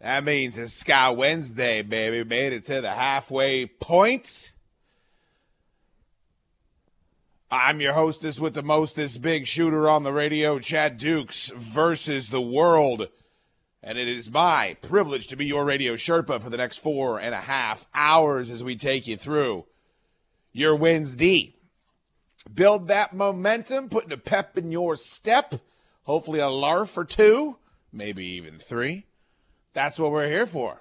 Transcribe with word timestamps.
That 0.00 0.24
means 0.24 0.56
it's 0.56 0.72
Sky 0.72 1.10
Wednesday, 1.10 1.82
baby. 1.82 2.24
Made 2.24 2.54
it 2.54 2.62
to 2.64 2.80
the 2.80 2.90
halfway 2.90 3.66
point. 3.66 4.52
I'm 7.50 7.82
your 7.82 7.92
hostess 7.92 8.40
with 8.40 8.54
the 8.54 8.62
mostest 8.62 9.20
big 9.20 9.46
shooter 9.46 9.90
on 9.90 10.02
the 10.02 10.12
radio, 10.12 10.58
Chad 10.58 10.96
Dukes 10.96 11.50
versus 11.50 12.30
the 12.30 12.40
world. 12.40 13.08
And 13.82 13.98
it 13.98 14.08
is 14.08 14.30
my 14.30 14.76
privilege 14.80 15.26
to 15.28 15.36
be 15.36 15.44
your 15.44 15.66
radio 15.66 15.96
Sherpa 15.96 16.40
for 16.40 16.48
the 16.48 16.56
next 16.56 16.78
four 16.78 17.20
and 17.20 17.34
a 17.34 17.40
half 17.40 17.86
hours 17.94 18.48
as 18.48 18.64
we 18.64 18.76
take 18.76 19.06
you 19.06 19.18
through 19.18 19.66
your 20.52 20.76
Wednesday. 20.76 21.56
Build 22.54 22.88
that 22.88 23.12
momentum, 23.12 23.90
putting 23.90 24.12
a 24.12 24.16
pep 24.16 24.56
in 24.56 24.72
your 24.72 24.96
step. 24.96 25.54
Hopefully, 26.04 26.40
a 26.40 26.48
larf 26.48 26.96
or 26.96 27.04
two, 27.04 27.58
maybe 27.92 28.24
even 28.24 28.58
three. 28.58 29.04
That's 29.72 29.98
what 29.98 30.10
we're 30.10 30.28
here 30.28 30.46
for. 30.46 30.80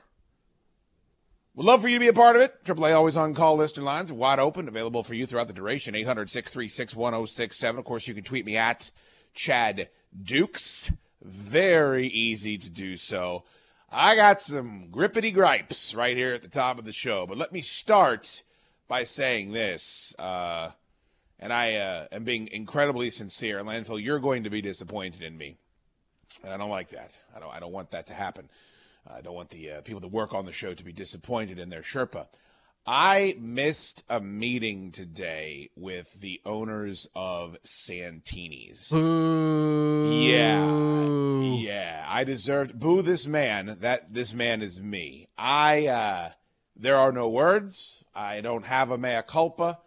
We'd 1.56 1.66
love 1.66 1.82
for 1.82 1.90
you 1.90 1.98
to 1.98 2.00
be 2.00 2.08
a 2.08 2.14
part 2.14 2.36
of 2.36 2.42
it. 2.42 2.64
AAA 2.64 2.96
always 2.96 3.18
on 3.18 3.34
call 3.34 3.58
listener 3.58 3.84
lines 3.84 4.12
wide 4.12 4.40
open, 4.40 4.68
available 4.68 5.04
for 5.04 5.14
you 5.14 5.26
throughout 5.26 5.48
the 5.48 5.54
duration. 5.54 5.96
800 5.96 6.30
636 6.30 6.96
1067. 6.96 7.80
Of 7.80 7.86
course, 7.86 8.08
you 8.08 8.14
can 8.14 8.24
tweet 8.24 8.46
me 8.46 8.56
at 8.56 8.92
Chad 9.34 9.90
Dukes. 10.24 10.92
Very 11.22 12.08
easy 12.08 12.58
to 12.58 12.70
do 12.70 12.96
so. 12.96 13.44
I 13.92 14.16
got 14.16 14.40
some 14.40 14.88
grippity 14.90 15.34
gripes 15.34 15.94
right 15.94 16.16
here 16.16 16.34
at 16.34 16.44
the 16.44 16.48
top 16.48 16.80
of 16.80 16.86
the 16.86 16.92
show, 16.92 17.26
but 17.28 17.38
let 17.38 17.52
me 17.52 17.62
start 17.62 18.44
by 18.88 19.04
saying 19.04 19.52
this. 19.52 20.16
Uh, 20.18 20.72
and 21.40 21.52
I 21.52 21.76
uh, 21.76 22.08
am 22.12 22.24
being 22.24 22.48
incredibly 22.52 23.10
sincere. 23.10 23.62
Landfill, 23.62 24.02
you're 24.02 24.20
going 24.20 24.44
to 24.44 24.50
be 24.50 24.62
disappointed 24.62 25.24
in 25.24 25.38
me, 25.38 25.58
and 26.44 26.54
I 26.54 26.58
don't 26.58 26.70
like 26.70 26.90
that. 26.90 27.18
I 27.36 27.40
don't. 27.40 27.54
I 27.54 27.60
don't 27.60 27.72
want 27.72 27.92
that 27.92 28.08
to 28.08 28.14
happen. 28.14 28.50
I 29.10 29.22
don't 29.22 29.36
want 29.36 29.50
the 29.50 29.72
uh, 29.72 29.82
people 29.82 30.02
that 30.02 30.10
work 30.10 30.34
on 30.34 30.46
the 30.46 30.52
show 30.52 30.74
to 30.74 30.84
be 30.84 30.92
disappointed 30.92 31.60
in 31.60 31.70
their 31.70 31.82
Sherpa. 31.82 32.28
I 32.86 33.36
missed 33.40 34.04
a 34.10 34.20
meeting 34.20 34.92
today 34.92 35.70
with 35.76 36.22
the 36.22 36.42
owners 36.46 37.10
of 37.16 37.58
Santini's. 37.64 38.90
Boo. 38.90 40.12
Yeah, 40.24 41.42
yeah. 41.42 42.06
I 42.08 42.24
deserved 42.24 42.80
boo 42.80 43.02
this 43.02 43.28
man. 43.28 43.78
That 43.82 44.14
this 44.14 44.34
man 44.34 44.62
is 44.62 44.82
me. 44.82 45.28
I. 45.38 45.88
uh 45.88 46.30
There 46.76 46.96
are 46.96 47.12
no 47.12 47.30
words. 47.30 48.04
I 48.16 48.42
don't 48.42 48.66
have 48.66 48.92
a 48.92 48.98
mea 48.98 49.22
culpa. 49.28 49.80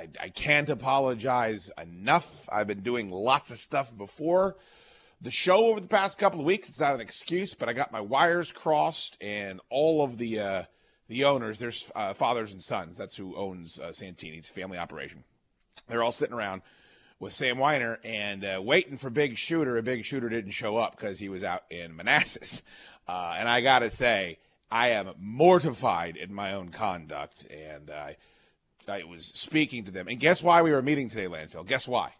I, 0.00 0.08
I 0.18 0.28
can't 0.30 0.70
apologize 0.70 1.70
enough. 1.80 2.48
I've 2.50 2.66
been 2.66 2.80
doing 2.80 3.10
lots 3.10 3.50
of 3.50 3.58
stuff 3.58 3.96
before 3.96 4.56
the 5.20 5.30
show 5.30 5.66
over 5.66 5.80
the 5.80 5.88
past 5.88 6.18
couple 6.18 6.40
of 6.40 6.46
weeks. 6.46 6.68
It's 6.68 6.80
not 6.80 6.94
an 6.94 7.00
excuse, 7.00 7.54
but 7.54 7.68
I 7.68 7.72
got 7.72 7.92
my 7.92 8.00
wires 8.00 8.52
crossed, 8.52 9.18
and 9.20 9.60
all 9.68 10.02
of 10.02 10.18
the 10.18 10.40
uh, 10.40 10.62
the 11.08 11.24
owners, 11.24 11.58
there's 11.58 11.90
uh, 11.94 12.14
fathers 12.14 12.52
and 12.52 12.62
sons. 12.62 12.96
That's 12.96 13.16
who 13.16 13.36
owns 13.36 13.78
uh, 13.80 13.92
Santini. 13.92 14.38
It's 14.38 14.50
a 14.50 14.54
family 14.54 14.78
operation. 14.78 15.24
They're 15.88 16.02
all 16.02 16.12
sitting 16.12 16.34
around 16.34 16.62
with 17.18 17.32
Sam 17.32 17.58
Weiner 17.58 17.98
and 18.04 18.44
uh, 18.44 18.60
waiting 18.64 18.96
for 18.96 19.10
Big 19.10 19.36
Shooter. 19.36 19.76
A 19.76 19.82
Big 19.82 20.04
Shooter 20.04 20.28
didn't 20.28 20.52
show 20.52 20.76
up 20.76 20.96
because 20.96 21.18
he 21.18 21.28
was 21.28 21.44
out 21.44 21.64
in 21.70 21.94
Manassas. 21.94 22.62
Uh, 23.08 23.34
and 23.36 23.48
I 23.48 23.60
got 23.60 23.80
to 23.80 23.90
say, 23.90 24.38
I 24.70 24.90
am 24.90 25.14
mortified 25.18 26.16
in 26.16 26.32
my 26.32 26.52
own 26.52 26.68
conduct, 26.68 27.44
and 27.50 27.90
I 27.90 28.16
I 28.86 29.02
was 29.02 29.26
speaking 29.26 29.84
to 29.84 29.90
them. 29.90 30.06
And 30.06 30.20
guess 30.20 30.44
why 30.44 30.62
we 30.62 30.70
were 30.70 30.82
meeting 30.82 31.08
today, 31.08 31.26
Landfill? 31.26 31.66
Guess 31.66 31.88
why? 31.88 32.12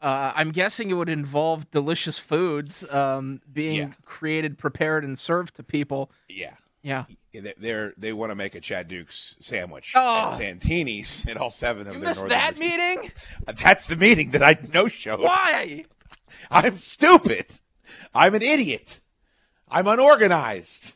Uh, 0.00 0.32
I'm 0.36 0.52
guessing 0.52 0.90
it 0.90 0.94
would 0.94 1.08
involve 1.08 1.70
delicious 1.70 2.18
foods 2.18 2.84
um, 2.90 3.40
being 3.52 3.76
Yeah. 3.76 3.90
created, 4.04 4.56
prepared, 4.58 5.04
and 5.04 5.18
served 5.18 5.56
to 5.56 5.62
people. 5.64 6.10
Yeah. 6.28 6.54
Yeah. 6.82 7.04
They- 7.32 7.54
They're, 7.58 7.92
they 7.98 8.12
want 8.12 8.30
to 8.30 8.34
make 8.36 8.54
a 8.54 8.60
Chad 8.60 8.86
Dukes 8.88 9.36
sandwich 9.40 9.92
Oh. 9.96 10.24
at 10.24 10.28
Santini's 10.30 11.26
and 11.28 11.36
all 11.38 11.50
seven 11.50 11.86
of 11.88 11.94
You 11.94 12.00
their 12.00 12.10
missed 12.10 12.20
Northern 12.20 12.38
that 12.38 12.54
Virginia- 12.54 12.78
meeting? 12.96 13.12
That's 13.46 13.86
the 13.86 13.96
meeting 13.96 14.30
that 14.30 14.42
I 14.42 14.56
no 14.72 14.86
showed. 14.88 15.20
Why? 15.20 15.84
I'm 16.50 16.78
stupid. 16.78 17.58
I'm 18.14 18.34
an 18.34 18.42
idiot. 18.42 19.00
I'm 19.68 19.86
unorganized. 19.88 20.94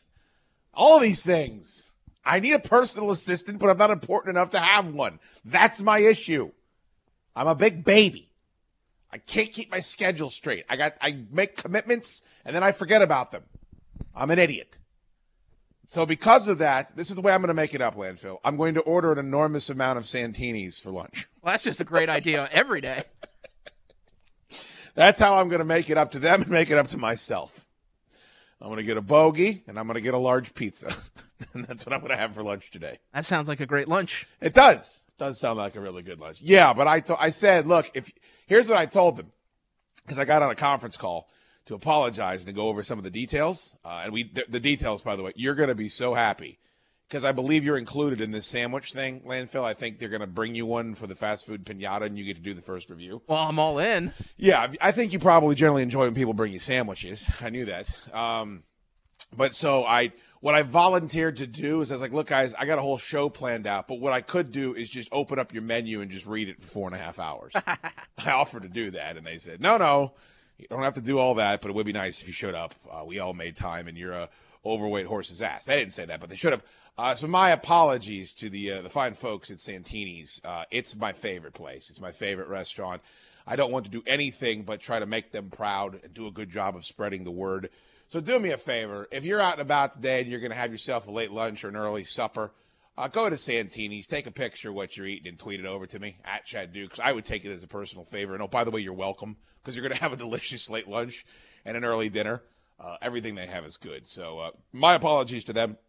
All 0.73 0.99
these 0.99 1.23
things. 1.23 1.91
I 2.25 2.39
need 2.39 2.53
a 2.53 2.59
personal 2.59 3.11
assistant, 3.11 3.59
but 3.59 3.69
I'm 3.69 3.77
not 3.77 3.91
important 3.91 4.35
enough 4.37 4.51
to 4.51 4.59
have 4.59 4.87
one. 4.93 5.19
That's 5.43 5.81
my 5.81 5.99
issue. 5.99 6.51
I'm 7.35 7.47
a 7.47 7.55
big 7.55 7.83
baby. 7.83 8.29
I 9.13 9.19
can't 9.19 9.53
keep 9.53 9.69
my 9.69 9.79
schedule 9.79 10.29
straight. 10.31 10.65
I 10.67 10.75
got 10.75 10.97
I 10.99 11.19
make 11.31 11.55
commitments 11.55 12.23
and 12.43 12.55
then 12.55 12.63
I 12.63 12.71
forget 12.71 13.03
about 13.03 13.29
them. 13.29 13.43
I'm 14.15 14.31
an 14.31 14.39
idiot. 14.39 14.79
So 15.85 16.07
because 16.07 16.47
of 16.47 16.57
that, 16.57 16.95
this 16.95 17.11
is 17.11 17.15
the 17.15 17.21
way 17.21 17.31
I'm 17.31 17.41
going 17.41 17.49
to 17.49 17.53
make 17.53 17.75
it 17.75 17.81
up, 17.81 17.95
landfill. 17.95 18.39
I'm 18.43 18.57
going 18.57 18.73
to 18.73 18.81
order 18.81 19.11
an 19.11 19.19
enormous 19.19 19.69
amount 19.69 19.99
of 19.99 20.05
Santini's 20.05 20.79
for 20.79 20.91
lunch. 20.91 21.27
Well, 21.43 21.51
that's 21.51 21.63
just 21.65 21.81
a 21.81 21.83
great 21.83 22.07
idea 22.07 22.47
every 22.53 22.79
day. 22.79 23.03
That's 24.95 25.19
how 25.19 25.35
I'm 25.35 25.49
going 25.49 25.59
to 25.59 25.65
make 25.65 25.89
it 25.89 25.97
up 25.97 26.11
to 26.11 26.19
them 26.19 26.41
and 26.41 26.49
make 26.49 26.71
it 26.71 26.77
up 26.77 26.87
to 26.89 26.97
myself. 26.97 27.67
I'm 28.61 28.69
going 28.69 28.77
to 28.77 28.83
get 28.83 28.95
a 28.95 29.01
bogey 29.01 29.61
and 29.67 29.77
I'm 29.77 29.85
going 29.85 29.95
to 29.95 30.01
get 30.01 30.13
a 30.13 30.17
large 30.17 30.53
pizza. 30.53 30.87
and 31.53 31.65
that's 31.65 31.85
what 31.85 31.91
I'm 31.91 31.99
going 31.99 32.11
to 32.11 32.17
have 32.17 32.33
for 32.33 32.43
lunch 32.43 32.71
today. 32.71 32.97
That 33.13 33.25
sounds 33.25 33.49
like 33.49 33.59
a 33.59 33.65
great 33.65 33.89
lunch. 33.89 34.25
It 34.39 34.53
does. 34.53 35.03
It 35.09 35.17
does 35.17 35.37
sound 35.37 35.57
like 35.57 35.75
a 35.75 35.81
really 35.81 36.01
good 36.01 36.21
lunch. 36.21 36.41
Yeah, 36.41 36.71
but 36.71 36.87
I 36.87 37.03
I 37.19 37.29
said, 37.29 37.67
look, 37.67 37.91
if 37.93 38.09
here's 38.45 38.67
what 38.67 38.77
I 38.77 38.85
told 38.85 39.17
them 39.17 39.31
because 40.03 40.19
I 40.19 40.25
got 40.25 40.41
on 40.41 40.49
a 40.49 40.55
conference 40.55 40.97
call 40.97 41.29
to 41.65 41.75
apologize 41.75 42.41
and 42.41 42.47
to 42.47 42.53
go 42.53 42.67
over 42.67 42.83
some 42.83 42.97
of 42.97 43.03
the 43.03 43.09
details. 43.09 43.75
Uh, 43.85 44.01
and 44.03 44.13
we 44.13 44.23
the, 44.23 44.45
the 44.49 44.59
details, 44.59 45.01
by 45.01 45.15
the 45.15 45.23
way, 45.23 45.31
you're 45.35 45.55
going 45.55 45.69
to 45.69 45.75
be 45.75 45.89
so 45.89 46.13
happy 46.13 46.59
because 47.07 47.23
I 47.23 47.31
believe 47.31 47.63
you're 47.63 47.77
included 47.77 48.21
in 48.21 48.31
this 48.31 48.47
sandwich 48.47 48.91
thing, 48.91 49.21
landfill. 49.21 49.63
I 49.63 49.73
think 49.73 49.99
they're 49.99 50.09
going 50.09 50.21
to 50.21 50.27
bring 50.27 50.55
you 50.55 50.65
one 50.65 50.95
for 50.95 51.07
the 51.07 51.15
fast 51.15 51.45
food 51.45 51.63
pinata, 51.63 52.03
and 52.03 52.17
you 52.17 52.23
get 52.25 52.37
to 52.37 52.41
do 52.41 52.53
the 52.53 52.61
first 52.61 52.89
review. 52.89 53.21
Well, 53.27 53.37
I'm 53.37 53.59
all 53.59 53.79
in. 53.79 54.13
Yeah, 54.35 54.73
I 54.81 54.91
think 54.91 55.13
you 55.13 55.19
probably 55.19 55.55
generally 55.55 55.83
enjoy 55.83 56.05
when 56.05 56.15
people 56.15 56.33
bring 56.33 56.51
you 56.51 56.59
sandwiches. 56.59 57.29
I 57.39 57.49
knew 57.49 57.65
that. 57.65 57.87
Um, 58.13 58.63
but 59.35 59.53
so 59.53 59.85
I, 59.85 60.11
what 60.43 60.55
I 60.55 60.61
volunteered 60.63 61.37
to 61.37 61.47
do 61.47 61.79
is 61.79 61.89
I 61.89 61.93
was 61.93 62.01
like, 62.01 62.11
look, 62.11 62.27
guys, 62.27 62.53
I 62.53 62.65
got 62.65 62.77
a 62.77 62.81
whole 62.81 62.97
show 62.97 63.29
planned 63.29 63.65
out, 63.65 63.87
but 63.87 64.01
what 64.01 64.11
I 64.11 64.19
could 64.19 64.51
do 64.51 64.73
is 64.73 64.89
just 64.89 65.07
open 65.13 65.39
up 65.39 65.53
your 65.53 65.63
menu 65.63 66.01
and 66.01 66.11
just 66.11 66.25
read 66.25 66.49
it 66.49 66.59
for 66.59 66.67
four 66.67 66.87
and 66.89 66.93
a 66.93 66.99
half 66.99 67.17
hours. 67.17 67.53
I 67.65 68.31
offered 68.31 68.63
to 68.63 68.67
do 68.67 68.91
that, 68.91 69.15
and 69.15 69.25
they 69.25 69.37
said, 69.37 69.61
no, 69.61 69.77
no, 69.77 70.11
you 70.57 70.67
don't 70.69 70.83
have 70.83 70.95
to 70.95 71.01
do 71.01 71.17
all 71.17 71.35
that, 71.35 71.61
but 71.61 71.69
it 71.69 71.75
would 71.75 71.85
be 71.85 71.93
nice 71.93 72.21
if 72.21 72.27
you 72.27 72.33
showed 72.33 72.55
up. 72.55 72.75
Uh, 72.91 73.05
we 73.05 73.19
all 73.19 73.33
made 73.33 73.55
time, 73.55 73.87
and 73.87 73.97
you're 73.97 74.11
a 74.11 74.27
overweight 74.65 75.05
horse's 75.05 75.41
ass. 75.41 75.63
They 75.63 75.79
didn't 75.79 75.93
say 75.93 76.03
that, 76.03 76.19
but 76.19 76.29
they 76.29 76.35
should 76.35 76.51
have. 76.51 76.65
Uh, 76.97 77.15
so 77.15 77.27
my 77.27 77.51
apologies 77.51 78.33
to 78.33 78.49
the 78.49 78.69
uh, 78.73 78.81
the 78.81 78.89
fine 78.89 79.13
folks 79.13 79.49
at 79.49 79.61
Santini's. 79.61 80.41
Uh, 80.43 80.65
it's 80.71 80.93
my 80.93 81.13
favorite 81.13 81.53
place. 81.53 81.89
It's 81.89 82.01
my 82.01 82.11
favorite 82.11 82.49
restaurant. 82.49 83.01
I 83.47 83.55
don't 83.55 83.71
want 83.71 83.85
to 83.85 83.91
do 83.91 84.03
anything 84.05 84.63
but 84.63 84.81
try 84.81 84.99
to 84.99 85.05
make 85.05 85.31
them 85.31 85.49
proud 85.49 86.01
and 86.03 86.13
do 86.13 86.27
a 86.27 86.31
good 86.31 86.49
job 86.49 86.75
of 86.75 86.83
spreading 86.83 87.23
the 87.23 87.31
word. 87.31 87.69
So 88.13 88.21
do 88.21 88.39
me 88.39 88.51
a 88.51 88.59
favor. 88.59 89.07
If 89.09 89.25
you're 89.25 89.41
out 89.41 89.53
and 89.53 89.63
about 89.63 89.95
today 89.95 90.21
and 90.21 90.29
you're 90.29 90.39
going 90.39 90.51
to 90.51 90.55
have 90.55 90.69
yourself 90.69 91.07
a 91.07 91.11
late 91.11 91.31
lunch 91.31 91.63
or 91.63 91.69
an 91.69 91.75
early 91.75 92.03
supper, 92.03 92.51
uh, 92.95 93.07
go 93.07 93.27
to 93.27 93.35
Santini's, 93.35 94.05
take 94.05 94.27
a 94.27 94.31
picture 94.31 94.69
of 94.69 94.75
what 94.75 94.95
you're 94.95 95.07
eating, 95.07 95.29
and 95.29 95.39
tweet 95.39 95.59
it 95.59 95.65
over 95.65 95.87
to 95.87 95.97
me 95.97 96.17
at 96.23 96.45
Chad 96.45 96.73
Dukes. 96.73 96.99
I 96.99 97.11
would 97.11 97.25
take 97.25 97.43
it 97.43 97.51
as 97.51 97.63
a 97.63 97.67
personal 97.67 98.05
favor. 98.05 98.35
And 98.35 98.43
oh, 98.43 98.47
by 98.47 98.65
the 98.65 98.69
way, 98.69 98.81
you're 98.81 98.93
welcome 98.93 99.37
because 99.57 99.75
you're 99.75 99.81
going 99.81 99.97
to 99.97 100.03
have 100.03 100.13
a 100.13 100.15
delicious 100.25 100.69
late 100.69 100.87
lunch 100.87 101.25
and 101.65 101.75
an 101.75 101.83
early 101.83 102.07
dinner. 102.07 102.43
Uh, 102.79 102.97
everything 103.01 103.33
they 103.33 103.47
have 103.47 103.65
is 103.65 103.77
good. 103.77 104.05
So 104.05 104.37
uh, 104.37 104.51
my 104.71 104.93
apologies 104.93 105.45
to 105.45 105.53
them, 105.53 105.79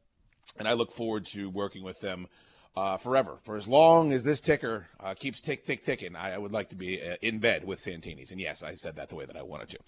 and 0.58 0.66
I 0.66 0.72
look 0.72 0.92
forward 0.92 1.26
to 1.26 1.50
working 1.50 1.84
with 1.84 2.00
them 2.00 2.28
uh, 2.74 2.96
forever. 2.96 3.36
For 3.42 3.58
as 3.58 3.68
long 3.68 4.14
as 4.14 4.24
this 4.24 4.40
ticker 4.40 4.88
uh, 4.98 5.12
keeps 5.12 5.42
tick 5.42 5.62
tick 5.62 5.84
ticking, 5.84 6.16
I, 6.16 6.36
I 6.36 6.38
would 6.38 6.52
like 6.52 6.70
to 6.70 6.76
be 6.76 7.02
uh, 7.02 7.16
in 7.20 7.38
bed 7.38 7.66
with 7.66 7.80
Santini's. 7.80 8.32
And 8.32 8.40
yes, 8.40 8.62
I 8.62 8.76
said 8.76 8.96
that 8.96 9.10
the 9.10 9.14
way 9.14 9.26
that 9.26 9.36
I 9.36 9.42
wanted 9.42 9.68
to. 9.68 9.78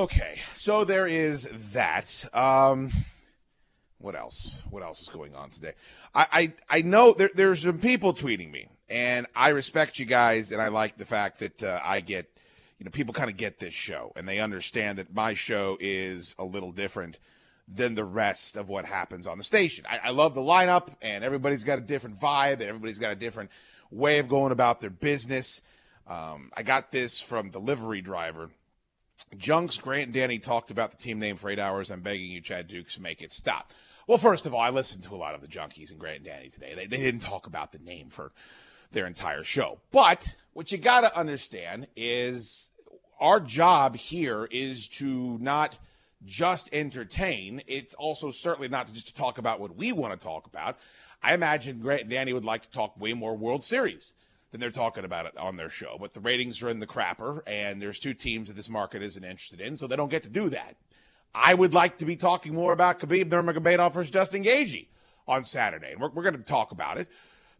Okay, 0.00 0.38
so 0.54 0.84
there 0.84 1.06
is 1.06 1.42
that. 1.74 2.24
Um, 2.32 2.90
what 3.98 4.14
else? 4.14 4.62
What 4.70 4.82
else 4.82 5.02
is 5.02 5.10
going 5.10 5.34
on 5.34 5.50
today? 5.50 5.72
I 6.14 6.26
I, 6.32 6.78
I 6.78 6.80
know 6.80 7.12
there, 7.12 7.28
there's 7.34 7.64
some 7.64 7.78
people 7.78 8.14
tweeting 8.14 8.50
me, 8.50 8.68
and 8.88 9.26
I 9.36 9.50
respect 9.50 9.98
you 9.98 10.06
guys, 10.06 10.52
and 10.52 10.62
I 10.62 10.68
like 10.68 10.96
the 10.96 11.04
fact 11.04 11.40
that 11.40 11.62
uh, 11.62 11.80
I 11.84 12.00
get, 12.00 12.34
you 12.78 12.86
know, 12.86 12.90
people 12.90 13.12
kind 13.12 13.28
of 13.28 13.36
get 13.36 13.58
this 13.58 13.74
show, 13.74 14.10
and 14.16 14.26
they 14.26 14.38
understand 14.38 14.96
that 14.96 15.14
my 15.14 15.34
show 15.34 15.76
is 15.78 16.34
a 16.38 16.44
little 16.44 16.72
different 16.72 17.18
than 17.68 17.94
the 17.94 18.06
rest 18.06 18.56
of 18.56 18.70
what 18.70 18.86
happens 18.86 19.26
on 19.26 19.36
the 19.36 19.44
station. 19.44 19.84
I, 19.86 19.98
I 20.04 20.10
love 20.12 20.34
the 20.34 20.40
lineup, 20.40 20.94
and 21.02 21.22
everybody's 21.22 21.62
got 21.62 21.78
a 21.78 21.82
different 21.82 22.18
vibe, 22.18 22.54
and 22.54 22.62
everybody's 22.62 22.98
got 22.98 23.12
a 23.12 23.16
different 23.16 23.50
way 23.90 24.18
of 24.18 24.28
going 24.28 24.50
about 24.50 24.80
their 24.80 24.88
business. 24.88 25.60
Um, 26.06 26.52
I 26.56 26.62
got 26.62 26.90
this 26.90 27.20
from 27.20 27.50
the 27.50 27.60
livery 27.60 28.00
driver. 28.00 28.48
Junks, 29.36 29.78
Grant, 29.78 30.06
and 30.06 30.14
Danny 30.14 30.38
talked 30.38 30.70
about 30.70 30.90
the 30.90 30.96
team 30.96 31.18
name 31.18 31.36
for 31.36 31.50
eight 31.50 31.58
hours. 31.58 31.90
I'm 31.90 32.00
begging 32.00 32.30
you, 32.30 32.40
Chad 32.40 32.66
Dukes, 32.66 32.98
make 32.98 33.22
it 33.22 33.32
stop. 33.32 33.72
Well, 34.06 34.18
first 34.18 34.46
of 34.46 34.54
all, 34.54 34.60
I 34.60 34.70
listened 34.70 35.04
to 35.04 35.14
a 35.14 35.16
lot 35.16 35.34
of 35.34 35.40
the 35.40 35.46
Junkies 35.46 35.90
and 35.90 35.98
Grant 36.00 36.16
and 36.16 36.24
Danny 36.26 36.48
today. 36.48 36.74
They, 36.74 36.86
they 36.86 36.96
didn't 36.96 37.20
talk 37.20 37.46
about 37.46 37.72
the 37.72 37.78
name 37.78 38.08
for 38.08 38.32
their 38.92 39.06
entire 39.06 39.44
show. 39.44 39.78
But 39.92 40.36
what 40.52 40.72
you 40.72 40.78
got 40.78 41.02
to 41.02 41.16
understand 41.16 41.86
is 41.94 42.70
our 43.20 43.38
job 43.38 43.96
here 43.96 44.48
is 44.50 44.88
to 44.88 45.38
not 45.38 45.78
just 46.24 46.68
entertain. 46.72 47.62
It's 47.66 47.94
also 47.94 48.30
certainly 48.30 48.68
not 48.68 48.92
just 48.92 49.08
to 49.08 49.14
talk 49.14 49.38
about 49.38 49.60
what 49.60 49.76
we 49.76 49.92
want 49.92 50.18
to 50.18 50.26
talk 50.26 50.46
about. 50.46 50.78
I 51.22 51.34
imagine 51.34 51.80
Grant 51.80 52.02
and 52.02 52.10
Danny 52.10 52.32
would 52.32 52.44
like 52.44 52.62
to 52.62 52.70
talk 52.70 52.98
way 53.00 53.12
more 53.12 53.36
World 53.36 53.62
Series 53.62 54.14
than 54.50 54.60
they're 54.60 54.70
talking 54.70 55.04
about 55.04 55.26
it 55.26 55.36
on 55.36 55.56
their 55.56 55.70
show. 55.70 55.96
But 56.00 56.14
the 56.14 56.20
ratings 56.20 56.62
are 56.62 56.68
in 56.68 56.80
the 56.80 56.86
crapper, 56.86 57.42
and 57.46 57.80
there's 57.80 57.98
two 57.98 58.14
teams 58.14 58.48
that 58.48 58.54
this 58.54 58.68
market 58.68 59.02
isn't 59.02 59.22
interested 59.22 59.60
in, 59.60 59.76
so 59.76 59.86
they 59.86 59.96
don't 59.96 60.10
get 60.10 60.24
to 60.24 60.28
do 60.28 60.48
that. 60.50 60.76
I 61.34 61.54
would 61.54 61.74
like 61.74 61.98
to 61.98 62.06
be 62.06 62.16
talking 62.16 62.54
more 62.54 62.72
about 62.72 62.98
Khabib 62.98 63.30
Nurmagomedov 63.30 63.92
versus 63.92 64.10
Justin 64.10 64.42
Gaethje 64.42 64.88
on 65.28 65.44
Saturday, 65.44 65.92
and 65.92 66.00
we're, 66.00 66.10
we're 66.10 66.24
going 66.24 66.36
to 66.36 66.42
talk 66.42 66.72
about 66.72 66.98
it. 66.98 67.08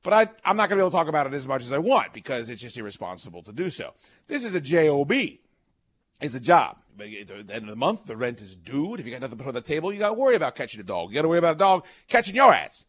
But 0.02 0.12
I, 0.12 0.20
I'm 0.44 0.56
not 0.56 0.68
going 0.68 0.70
to 0.70 0.76
be 0.76 0.80
able 0.80 0.90
to 0.90 0.96
talk 0.96 1.08
about 1.08 1.26
it 1.26 1.34
as 1.34 1.46
much 1.46 1.62
as 1.62 1.72
I 1.72 1.78
want 1.78 2.12
because 2.12 2.48
it's 2.48 2.62
just 2.62 2.76
irresponsible 2.76 3.42
to 3.42 3.52
do 3.52 3.68
so. 3.68 3.92
This 4.28 4.44
is 4.44 4.54
a 4.54 4.60
job. 4.60 5.12
It's 5.12 6.34
a 6.34 6.40
job. 6.40 6.78
At 6.98 7.28
the 7.28 7.54
end 7.54 7.64
of 7.64 7.66
the 7.66 7.76
month, 7.76 8.06
the 8.06 8.16
rent 8.16 8.40
is 8.40 8.56
due. 8.56 8.94
If 8.94 9.06
you 9.06 9.12
got 9.12 9.20
nothing 9.20 9.38
to 9.38 9.44
put 9.44 9.48
on 9.48 9.54
the 9.54 9.60
table, 9.60 9.92
you 9.92 9.98
got 9.98 10.08
to 10.08 10.14
worry 10.14 10.36
about 10.36 10.54
catching 10.54 10.80
a 10.80 10.84
dog. 10.84 11.10
You 11.10 11.14
got 11.14 11.22
to 11.22 11.28
worry 11.28 11.38
about 11.38 11.56
a 11.56 11.58
dog 11.58 11.86
catching 12.08 12.34
your 12.34 12.52
ass. 12.52 12.86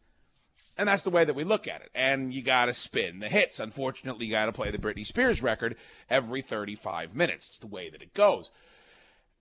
And 0.78 0.88
that's 0.88 1.02
the 1.02 1.10
way 1.10 1.24
that 1.24 1.34
we 1.34 1.44
look 1.44 1.68
at 1.68 1.82
it. 1.82 1.90
And 1.94 2.32
you 2.32 2.42
got 2.42 2.66
to 2.66 2.74
spin 2.74 3.18
the 3.18 3.28
hits. 3.28 3.60
Unfortunately, 3.60 4.26
you 4.26 4.32
got 4.32 4.46
to 4.46 4.52
play 4.52 4.70
the 4.70 4.78
Britney 4.78 5.06
Spears 5.06 5.42
record 5.42 5.76
every 6.08 6.40
35 6.40 7.14
minutes. 7.14 7.48
It's 7.48 7.58
the 7.58 7.66
way 7.66 7.90
that 7.90 8.02
it 8.02 8.14
goes. 8.14 8.50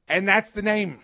And 0.08 0.28
that's 0.28 0.52
the 0.52 0.62
name. 0.62 1.00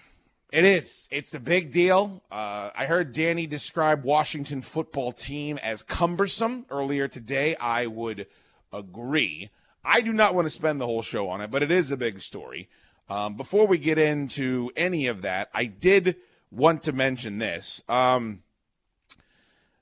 It 0.51 0.63
is. 0.63 1.07
It's 1.12 1.33
a 1.33 1.39
big 1.39 1.71
deal. 1.71 2.24
Uh, 2.31 2.69
I 2.75 2.85
heard 2.85 3.12
Danny 3.13 3.47
describe 3.47 4.03
Washington 4.03 4.62
football 4.62 5.12
team 5.12 5.57
as 5.57 5.83
cumbersome 5.83 6.65
earlier 6.69 7.07
today. 7.07 7.56
I 7.57 7.88
would 7.88 8.27
agree. 8.71 9.50
I 9.83 10.01
do 10.01 10.13
not 10.13 10.35
want 10.35 10.45
to 10.45 10.50
spend 10.50 10.79
the 10.79 10.85
whole 10.85 11.01
show 11.01 11.29
on 11.29 11.41
it, 11.41 11.51
but 11.51 11.63
it 11.63 11.71
is 11.71 11.91
a 11.91 11.97
big 11.97 12.21
story. 12.21 12.69
Um, 13.09 13.35
before 13.35 13.68
we 13.68 13.77
get 13.77 13.97
into 13.97 14.71
any 14.75 15.07
of 15.07 15.21
that, 15.21 15.50
I 15.53 15.65
did 15.65 16.18
want 16.51 16.81
to 16.83 16.94
mention 16.94 17.38
this. 17.38 17.81
Um, 17.88 18.44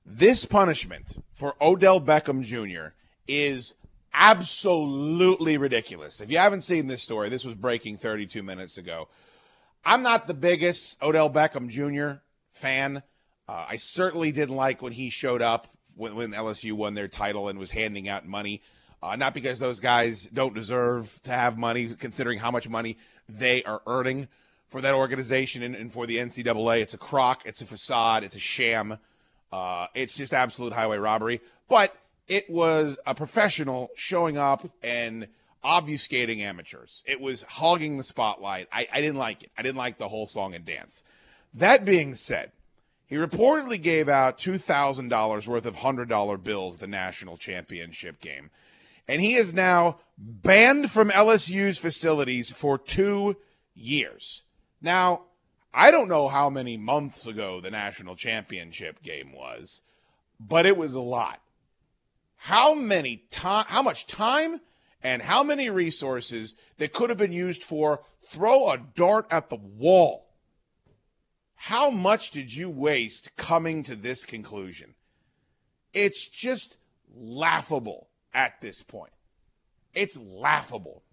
this 0.06 0.46
punishment 0.46 1.18
for 1.34 1.56
Odell 1.62 2.00
Beckham 2.00 2.44
Jr. 2.44 2.94
is 3.28 3.76
absolutely 4.14 5.58
ridiculous. 5.58 6.22
If 6.22 6.32
you 6.32 6.38
haven't 6.38 6.62
seen 6.62 6.88
this 6.88 7.02
story, 7.02 7.30
this 7.30 7.46
was 7.46 7.56
breaking 7.56 7.98
32 7.98 8.44
minutes 8.44 8.78
ago. 8.78 9.08
I'm 9.84 10.02
not 10.02 10.28
the 10.28 10.34
biggest 10.34 11.02
Odell 11.04 11.30
Beckham 11.30 11.70
Jr. 11.70 12.22
fan. 12.52 13.04
Uh, 13.48 13.66
I 13.70 13.76
certainly 13.76 14.32
didn't 14.32 14.56
like 14.56 14.82
when 14.82 14.94
he 14.94 15.10
showed 15.10 15.42
up 15.42 15.68
when, 15.96 16.16
when, 16.16 16.32
LSU 16.32 16.74
won 16.74 16.94
their 16.94 17.08
title 17.08 17.48
and 17.48 17.60
was 17.60 17.72
handing 17.72 18.08
out 18.08 18.26
money. 18.26 18.62
Uh, 19.04 19.16
not 19.16 19.34
because 19.34 19.60
those 19.60 19.80
guys 19.80 20.26
don't 20.34 20.56
deserve 20.56 21.20
to 21.24 21.32
have 21.32 21.58
money, 21.58 21.90
considering 22.00 22.40
how 22.40 22.50
much 22.50 22.68
money 22.68 22.98
they 23.30 23.62
are 23.64 23.82
earning 23.86 24.28
for 24.68 24.82
that 24.82 24.96
organization 24.96 25.62
and, 25.62 25.76
and 25.76 25.92
for 25.92 26.08
the 26.08 26.18
NCAA. 26.18 26.82
It's 26.82 26.96
a 26.96 26.98
crock, 26.98 27.44
it's 27.46 27.62
a 27.62 27.66
facade, 27.66 28.24
it's 28.24 28.36
a 28.36 28.40
sham. 28.40 28.98
Uh, 29.52 29.88
it's 29.94 30.18
just 30.18 30.34
absolute 30.34 30.74
highway 30.74 30.98
robbery. 30.98 31.42
But 31.70 31.96
it 32.28 32.50
was 32.50 32.98
a 33.06 33.16
professional 33.16 33.90
showing 33.96 34.38
up 34.38 34.68
and 34.84 35.28
obfuscating 35.64 36.40
amateurs. 36.40 37.04
It 37.08 37.20
was 37.20 37.44
hogging 37.44 37.98
the 37.98 38.04
spotlight. 38.04 38.68
I, 38.72 38.88
I 38.92 39.02
didn't 39.02 39.18
like 39.18 39.44
it. 39.44 39.52
I 39.58 39.62
didn't 39.64 39.78
like 39.78 39.98
the 39.98 40.08
whole 40.08 40.26
song 40.26 40.54
and 40.54 40.64
dance. 40.64 41.04
That 41.54 41.86
being 41.86 42.14
said, 42.14 42.52
he 43.08 43.16
reportedly 43.16 43.82
gave 43.82 44.10
out 44.10 44.38
$2,000 44.38 45.48
worth 45.48 45.66
of 45.66 45.76
$100 45.78 46.44
bills 46.44 46.78
the 46.78 46.88
national 46.88 47.38
championship 47.38 48.20
game. 48.20 48.50
And 49.08 49.22
he 49.22 49.36
is 49.36 49.54
now 49.54 50.00
banned 50.18 50.90
from 50.90 51.10
LSU's 51.10 51.78
facilities 51.78 52.52
for 52.52 52.78
two 52.78 53.38
years. 53.76 54.44
Now, 54.82 55.24
I 55.78 55.92
don't 55.92 56.08
know 56.08 56.30
how 56.30 56.50
many 56.50 56.78
months 56.78 57.28
ago 57.28 57.60
the 57.60 57.70
national 57.70 58.16
championship 58.16 59.04
game 59.04 59.34
was, 59.34 59.82
but 60.40 60.66
it 60.66 60.78
was 60.78 60.94
a 60.94 61.02
lot. 61.02 61.42
How 62.38 62.74
many 62.74 63.26
time 63.30 63.66
how 63.68 63.82
much 63.82 64.08
time 64.08 64.62
and 65.04 65.22
how 65.22 65.44
many 65.44 65.70
resources 65.70 66.56
that 66.78 66.94
could 66.94 67.10
have 67.10 67.20
been 67.20 67.34
used 67.34 67.66
for 67.66 68.02
throw 68.22 68.70
a 68.70 68.78
dart 68.78 69.28
at 69.30 69.50
the 69.50 69.58
wall? 69.58 70.26
How 71.56 71.90
much 71.90 72.32
did 72.32 72.56
you 72.56 72.70
waste 72.70 73.36
coming 73.36 73.84
to 73.84 73.98
this 73.98 74.24
conclusion? 74.24 74.94
It's 75.94 76.26
just 76.26 76.78
laughable 77.14 78.08
at 78.34 78.62
this 78.62 78.82
point. 78.82 79.12
It's 79.94 80.18
laughable. 80.18 81.04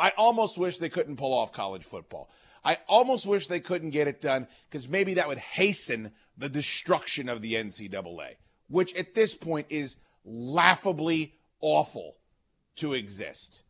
I 0.00 0.12
almost 0.16 0.56
wish 0.56 0.78
they 0.78 0.88
couldn't 0.88 1.16
pull 1.16 1.34
off 1.34 1.52
college 1.52 1.84
football. 1.84 2.30
I 2.64 2.78
almost 2.88 3.26
wish 3.26 3.46
they 3.46 3.60
couldn't 3.60 3.90
get 3.90 4.08
it 4.08 4.20
done 4.20 4.46
because 4.70 4.88
maybe 4.88 5.14
that 5.14 5.28
would 5.28 5.38
hasten 5.38 6.12
the 6.36 6.48
destruction 6.48 7.28
of 7.28 7.42
the 7.42 7.54
NCAA, 7.54 8.36
which 8.68 8.94
at 8.94 9.14
this 9.14 9.34
point 9.34 9.66
is 9.70 9.96
laughably 10.24 11.34
awful 11.60 12.16
to 12.76 12.94
exist. 12.94 13.62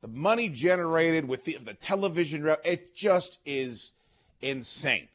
The 0.00 0.08
money 0.08 0.48
generated 0.48 1.26
with 1.26 1.44
the, 1.44 1.56
the 1.56 1.74
television, 1.74 2.46
it 2.64 2.94
just 2.94 3.38
is 3.44 3.94
insane. 4.40 5.08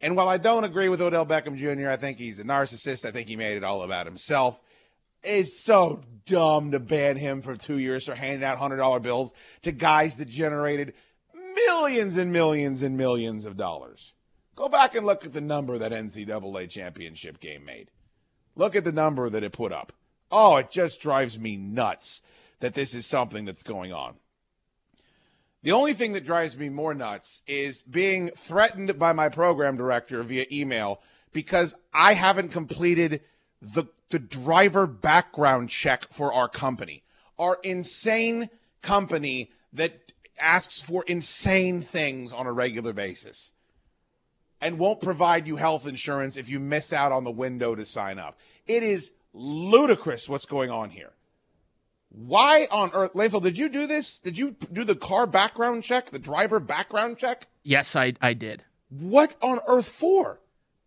And 0.00 0.16
while 0.16 0.28
I 0.28 0.38
don't 0.38 0.64
agree 0.64 0.88
with 0.88 1.00
Odell 1.00 1.26
Beckham 1.26 1.56
Jr., 1.56 1.90
I 1.90 1.96
think 1.96 2.18
he's 2.18 2.40
a 2.40 2.44
narcissist. 2.44 3.04
I 3.04 3.10
think 3.10 3.28
he 3.28 3.36
made 3.36 3.56
it 3.56 3.64
all 3.64 3.82
about 3.82 4.06
himself. 4.06 4.60
It's 5.22 5.60
so 5.60 6.02
dumb 6.24 6.70
to 6.70 6.78
ban 6.78 7.16
him 7.16 7.42
for 7.42 7.56
two 7.56 7.78
years 7.78 8.06
for 8.06 8.14
handing 8.14 8.42
out 8.42 8.58
$100 8.58 9.02
bills 9.02 9.34
to 9.62 9.72
guys 9.72 10.16
that 10.16 10.28
generated 10.28 10.94
millions 11.70 12.16
and 12.16 12.32
millions 12.32 12.82
and 12.82 12.96
millions 12.96 13.46
of 13.46 13.56
dollars. 13.56 14.12
Go 14.56 14.68
back 14.68 14.94
and 14.94 15.06
look 15.06 15.24
at 15.24 15.32
the 15.32 15.40
number 15.40 15.78
that 15.78 15.92
NCAA 15.92 16.68
championship 16.68 17.40
game 17.40 17.64
made. 17.64 17.90
Look 18.56 18.74
at 18.74 18.84
the 18.84 18.92
number 18.92 19.30
that 19.30 19.44
it 19.44 19.52
put 19.52 19.72
up. 19.72 19.92
Oh, 20.30 20.56
it 20.56 20.70
just 20.70 21.00
drives 21.00 21.38
me 21.38 21.56
nuts 21.56 22.22
that 22.58 22.74
this 22.74 22.94
is 22.94 23.06
something 23.06 23.44
that's 23.44 23.62
going 23.62 23.92
on. 23.92 24.16
The 25.62 25.72
only 25.72 25.92
thing 25.92 26.12
that 26.14 26.24
drives 26.24 26.58
me 26.58 26.68
more 26.68 26.94
nuts 26.94 27.42
is 27.46 27.82
being 27.82 28.28
threatened 28.28 28.98
by 28.98 29.12
my 29.12 29.28
program 29.28 29.76
director 29.76 30.22
via 30.22 30.46
email 30.50 31.00
because 31.32 31.74
I 31.94 32.14
haven't 32.14 32.48
completed 32.48 33.22
the 33.62 33.84
the 34.10 34.18
driver 34.18 34.88
background 34.88 35.68
check 35.68 36.06
for 36.10 36.32
our 36.32 36.48
company. 36.48 37.04
Our 37.38 37.58
insane 37.62 38.50
company 38.82 39.50
that 39.72 40.09
asks 40.40 40.82
for 40.82 41.04
insane 41.06 41.80
things 41.80 42.32
on 42.32 42.46
a 42.46 42.52
regular 42.52 42.92
basis 42.92 43.52
and 44.60 44.78
won't 44.78 45.00
provide 45.00 45.46
you 45.46 45.56
health 45.56 45.86
insurance 45.86 46.36
if 46.36 46.48
you 46.48 46.60
miss 46.60 46.92
out 46.92 47.12
on 47.12 47.24
the 47.24 47.30
window 47.30 47.74
to 47.74 47.84
sign 47.84 48.18
up. 48.18 48.38
It 48.66 48.82
is 48.82 49.12
ludicrous 49.32 50.28
what's 50.28 50.46
going 50.46 50.70
on 50.70 50.90
here. 50.90 51.12
Why 52.10 52.66
on 52.70 52.90
earth, 52.92 53.12
Landfill, 53.14 53.42
did 53.42 53.56
you 53.56 53.68
do 53.68 53.86
this? 53.86 54.18
Did 54.18 54.36
you 54.36 54.56
do 54.72 54.84
the 54.84 54.96
car 54.96 55.26
background 55.26 55.84
check, 55.84 56.10
the 56.10 56.18
driver 56.18 56.58
background 56.58 57.18
check? 57.18 57.46
Yes, 57.62 57.94
I, 57.94 58.14
I 58.20 58.34
did. 58.34 58.64
What 58.88 59.36
on 59.40 59.60
earth 59.68 59.88
for? 59.88 60.40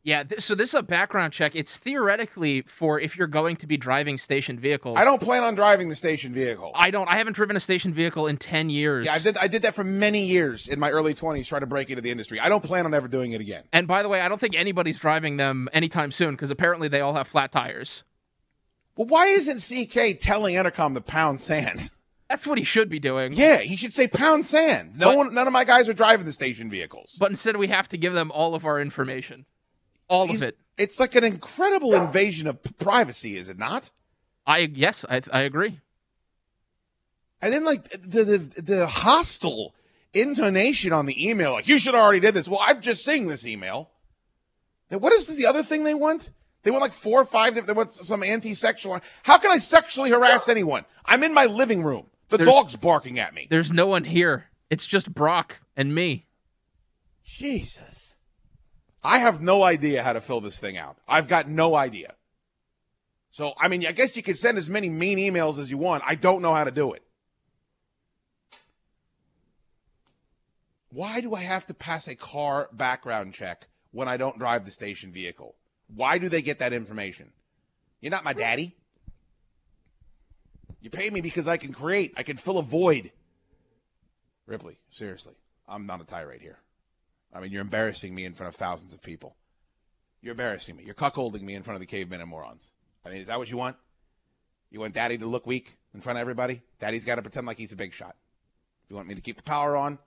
Yeah, 0.06 0.24
th- 0.24 0.42
so 0.42 0.54
this 0.54 0.70
is 0.70 0.76
a 0.76 0.84
background 0.84 1.32
check. 1.32 1.56
It's 1.56 1.78
theoretically 1.78 2.62
for 2.64 3.00
if 3.00 3.18
you're 3.18 3.26
going 3.26 3.56
to 3.58 3.68
be 3.68 3.78
driving 3.78 4.18
station 4.18 4.60
vehicles. 4.60 4.98
I 5.00 5.06
don't 5.06 5.22
plan 5.22 5.46
on 5.46 5.56
driving 5.56 5.88
the 5.88 5.96
station 5.96 6.34
vehicle. 6.34 6.74
I 6.76 6.92
don't. 6.92 7.08
I 7.08 7.16
haven't 7.18 7.34
driven 7.34 7.56
a 7.56 7.62
station 7.62 7.94
vehicle 7.94 8.28
in 8.28 8.36
ten 8.36 8.70
years. 8.70 9.06
Yeah, 9.06 9.14
I 9.14 9.20
did. 9.20 9.38
I 9.38 9.48
did 9.48 9.62
that 9.62 9.76
for 9.76 9.86
many 9.86 10.26
years 10.26 10.68
in 10.68 10.78
my 10.78 10.92
early 10.92 11.14
twenties, 11.14 11.48
trying 11.48 11.62
to 11.62 11.68
break 11.68 11.90
into 11.90 12.02
the 12.02 12.12
industry. 12.12 12.38
I 12.38 12.50
don't 12.50 12.64
plan 12.64 12.86
on 12.86 12.94
ever 12.94 13.08
doing 13.08 13.32
it 13.32 13.40
again. 13.40 13.64
And 13.72 13.88
by 13.88 14.04
the 14.04 14.10
way, 14.10 14.20
I 14.20 14.28
don't 14.28 14.42
think 14.42 14.56
anybody's 14.56 15.00
driving 15.00 15.38
them 15.38 15.70
anytime 15.72 16.12
soon 16.12 16.32
because 16.32 16.52
apparently 16.52 16.90
they 16.90 17.00
all 17.00 17.14
have 17.14 17.28
flat 17.28 17.54
tires. 17.54 18.04
Well, 18.98 19.08
why 19.08 19.28
isn't 19.28 19.60
CK 19.60 20.20
telling 20.20 20.56
Entercom 20.56 20.96
to 20.96 21.02
pound 21.02 21.40
sand? 21.40 21.90
That's 22.30 22.46
what 22.46 22.58
he 22.58 22.64
should 22.64 22.90
be 22.90 23.00
doing. 23.00 23.34
Yeah, 23.34 23.60
he 23.60 23.78
should 23.78 23.94
say 23.94 24.08
pound 24.08 24.44
sand. 24.44 24.98
No 24.98 25.10
but, 25.10 25.18
one, 25.18 25.34
none 25.34 25.48
of 25.48 25.54
my 25.54 25.64
guys 25.64 25.88
are 25.88 25.94
driving 25.94 26.26
the 26.26 26.32
station 26.32 26.70
vehicles. 26.70 27.16
But 27.20 27.30
instead, 27.30 27.58
we 27.58 27.68
have 27.68 27.88
to 27.90 27.98
give 27.98 28.14
them 28.14 28.32
all 28.32 28.56
of 28.56 28.66
our 28.66 28.80
information 28.82 29.46
all 30.08 30.28
He's, 30.28 30.42
of 30.42 30.50
it. 30.50 30.58
It's 30.78 31.00
like 31.00 31.16
an 31.16 31.24
incredible 31.24 31.94
invasion 31.94 32.48
of 32.48 32.62
privacy, 32.78 33.38
is 33.38 33.50
it 33.50 33.58
not? 33.58 33.92
I 34.46 34.60
yes, 34.74 35.06
I 35.10 35.22
I 35.32 35.42
agree. 35.42 35.80
And 37.42 37.54
then 37.54 37.66
like 37.66 37.90
the 37.90 38.24
the, 38.24 38.62
the 38.62 38.88
hostile 38.88 39.74
intonation 40.14 40.94
on 40.94 41.06
the 41.06 41.30
email, 41.30 41.54
like 41.54 41.68
you 41.68 41.80
should 41.80 41.96
already 41.96 42.20
did 42.20 42.34
this. 42.34 42.48
Well, 42.48 42.60
I'm 42.62 42.82
just 42.82 43.04
seeing 43.06 43.28
this 43.28 43.46
email. 43.48 43.90
Then 44.90 45.00
what 45.00 45.14
is 45.14 45.36
the 45.38 45.46
other 45.46 45.64
thing 45.64 45.84
they 45.84 45.94
want? 45.94 46.32
They 46.64 46.72
want 46.72 46.82
like 46.82 46.94
four 46.94 47.22
or 47.22 47.26
five. 47.26 47.56
They 47.56 47.74
want 47.74 47.90
some 47.90 48.24
anti-sexual. 48.24 49.02
How 49.24 49.38
can 49.38 49.52
I 49.52 49.58
sexually 49.58 50.12
harass 50.12 50.48
anyone? 50.48 50.86
I'm 51.06 51.24
in 51.24 51.34
my 51.34 51.46
living 51.46 51.84
room. 51.84 52.08
The 52.30 52.38
there's, 52.38 52.50
dog's 52.50 52.76
barking 52.76 53.20
at 53.20 53.34
me. 53.34 53.48
There's 53.50 53.72
no 53.72 53.86
one 53.86 54.06
here. 54.06 54.46
It's 54.70 54.86
just 54.86 55.14
Brock 55.14 55.58
and 55.76 55.94
me. 55.94 56.26
Jesus. 57.26 57.93
I 59.04 59.20
have 59.20 59.42
no 59.42 59.64
idea 59.64 60.02
how 60.02 60.14
to 60.14 60.22
fill 60.22 60.42
this 60.42 60.60
thing 60.60 60.78
out. 60.78 60.98
I've 61.08 61.28
got 61.28 61.50
no 61.50 61.76
idea. 61.76 62.16
So, 63.32 63.54
I 63.60 63.68
mean, 63.68 63.86
I 63.86 63.92
guess 63.92 64.16
you 64.16 64.24
can 64.24 64.36
send 64.36 64.58
as 64.58 64.70
many 64.70 64.90
mean 64.90 65.18
emails 65.18 65.60
as 65.60 65.70
you 65.70 65.78
want. 65.78 66.04
I 66.06 66.16
don't 66.16 66.42
know 66.42 66.54
how 66.54 66.64
to 66.64 66.72
do 66.72 66.94
it. 66.94 67.04
Why 70.90 71.22
do 71.22 71.34
I 71.34 71.42
have 71.42 71.66
to 71.66 71.74
pass 71.74 72.08
a 72.08 72.16
car 72.16 72.70
background 72.72 73.34
check 73.34 73.68
when 73.92 74.08
I 74.08 74.18
don't 74.18 74.38
drive 74.38 74.64
the 74.64 74.72
station 74.72 75.12
vehicle? 75.12 75.56
Why 75.88 76.20
do 76.20 76.30
they 76.30 76.44
get 76.44 76.60
that 76.60 76.72
information? 76.72 77.32
You're 78.00 78.12
not 78.12 78.24
my 78.24 78.34
daddy. 78.34 78.76
You 80.82 80.92
pay 80.92 81.10
me 81.10 81.22
because 81.22 81.48
I 81.48 81.58
can 81.58 81.74
create, 81.74 82.14
I 82.16 82.24
can 82.24 82.38
fill 82.38 82.60
a 82.60 82.64
void. 82.64 83.12
Ripley, 84.46 84.78
seriously, 84.92 85.34
I'm 85.68 85.88
not 85.88 86.02
a 86.02 86.04
tirade 86.04 86.42
here. 86.42 86.60
I 87.34 87.40
mean, 87.40 87.52
you're 87.52 87.62
embarrassing 87.62 88.14
me 88.14 88.26
in 88.26 88.34
front 88.34 88.54
of 88.54 88.56
thousands 88.56 88.94
of 88.94 89.02
people. 89.02 89.36
You're 90.22 90.32
embarrassing 90.32 90.76
me. 90.76 90.84
You're 90.84 90.94
cuckolding 90.94 91.42
me 91.42 91.56
in 91.56 91.64
front 91.64 91.76
of 91.76 91.80
the 91.80 91.86
cavemen 91.86 92.22
and 92.22 92.30
morons. 92.30 92.74
I 93.06 93.10
mean, 93.10 93.20
is 93.20 93.28
that 93.28 93.40
what 93.40 93.50
you 93.50 93.58
want? 93.58 93.76
You 94.72 94.80
want 94.80 94.94
daddy 94.94 95.18
to 95.18 95.26
look 95.26 95.46
weak 95.46 95.78
in 95.94 96.02
front 96.02 96.18
of 96.18 96.22
everybody? 96.22 96.62
Daddy's 96.80 97.06
got 97.06 97.16
to 97.16 97.22
pretend 97.22 97.46
like 97.46 97.58
he's 97.58 97.74
a 97.74 97.76
big 97.76 97.94
shot. 97.94 98.16
You 98.90 98.96
want 98.96 99.08
me 99.08 99.16
to 99.16 99.22
keep 99.22 99.38
the 99.38 99.44
power 99.44 99.76
on? 99.76 100.00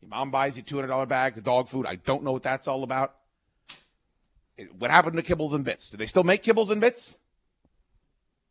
Your 0.00 0.08
mom 0.10 0.30
buys 0.30 0.56
you 0.56 0.62
$200 0.62 1.08
bags 1.08 1.38
of 1.38 1.44
dog 1.44 1.68
food. 1.68 1.86
I 1.86 1.96
don't 1.96 2.22
know 2.22 2.32
what 2.32 2.42
that's 2.42 2.68
all 2.68 2.84
about. 2.84 3.14
What 4.78 4.90
happened 4.90 5.16
to 5.16 5.22
kibbles 5.22 5.54
and 5.54 5.64
bits? 5.64 5.90
Do 5.90 5.96
they 5.96 6.06
still 6.06 6.24
make 6.24 6.42
kibbles 6.42 6.70
and 6.70 6.80
bits? 6.80 7.18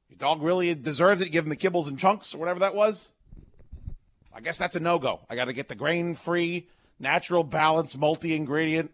Your 0.09 0.17
dog 0.17 0.41
really 0.41 0.73
deserves 0.73 1.21
it. 1.21 1.29
Give 1.29 1.43
him 1.43 1.49
the 1.49 1.55
kibbles 1.55 1.89
and 1.89 1.99
chunks 1.99 2.33
or 2.33 2.37
whatever 2.37 2.59
that 2.59 2.75
was. 2.75 3.09
I 4.33 4.39
guess 4.39 4.57
that's 4.57 4.75
a 4.75 4.79
no 4.79 4.99
go. 4.99 5.21
I 5.29 5.35
got 5.35 5.45
to 5.45 5.53
get 5.53 5.67
the 5.67 5.75
grain 5.75 6.13
free, 6.13 6.67
natural, 6.99 7.43
balance, 7.43 7.97
multi 7.97 8.35
ingredient 8.35 8.91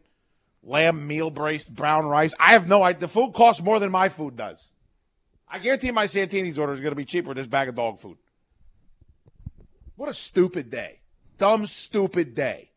lamb 0.63 1.05
meal 1.07 1.29
braced 1.29 1.73
brown 1.73 2.05
rice. 2.05 2.33
I 2.39 2.53
have 2.53 2.67
no 2.67 2.83
idea. 2.83 3.01
The 3.01 3.07
food 3.07 3.33
costs 3.33 3.61
more 3.61 3.79
than 3.79 3.91
my 3.91 4.09
food 4.09 4.35
does. 4.35 4.71
I 5.47 5.59
guarantee 5.59 5.91
my 5.91 6.05
Santini's 6.05 6.57
order 6.57 6.73
is 6.73 6.81
going 6.81 6.91
to 6.91 6.95
be 6.95 7.05
cheaper 7.05 7.29
than 7.29 7.37
this 7.37 7.47
bag 7.47 7.69
of 7.69 7.75
dog 7.75 7.99
food. 7.99 8.17
What 9.95 10.09
a 10.09 10.13
stupid 10.13 10.71
day. 10.71 11.01
Dumb, 11.37 11.65
stupid 11.65 12.33
day. 12.33 12.71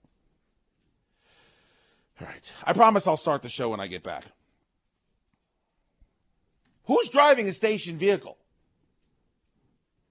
All 2.20 2.26
right. 2.26 2.52
I 2.64 2.72
promise 2.72 3.06
I'll 3.06 3.16
start 3.16 3.42
the 3.42 3.48
show 3.48 3.70
when 3.70 3.80
I 3.80 3.86
get 3.86 4.02
back. 4.02 4.24
Who's 6.84 7.08
driving 7.08 7.48
a 7.48 7.52
station 7.52 7.96
vehicle? 7.96 8.36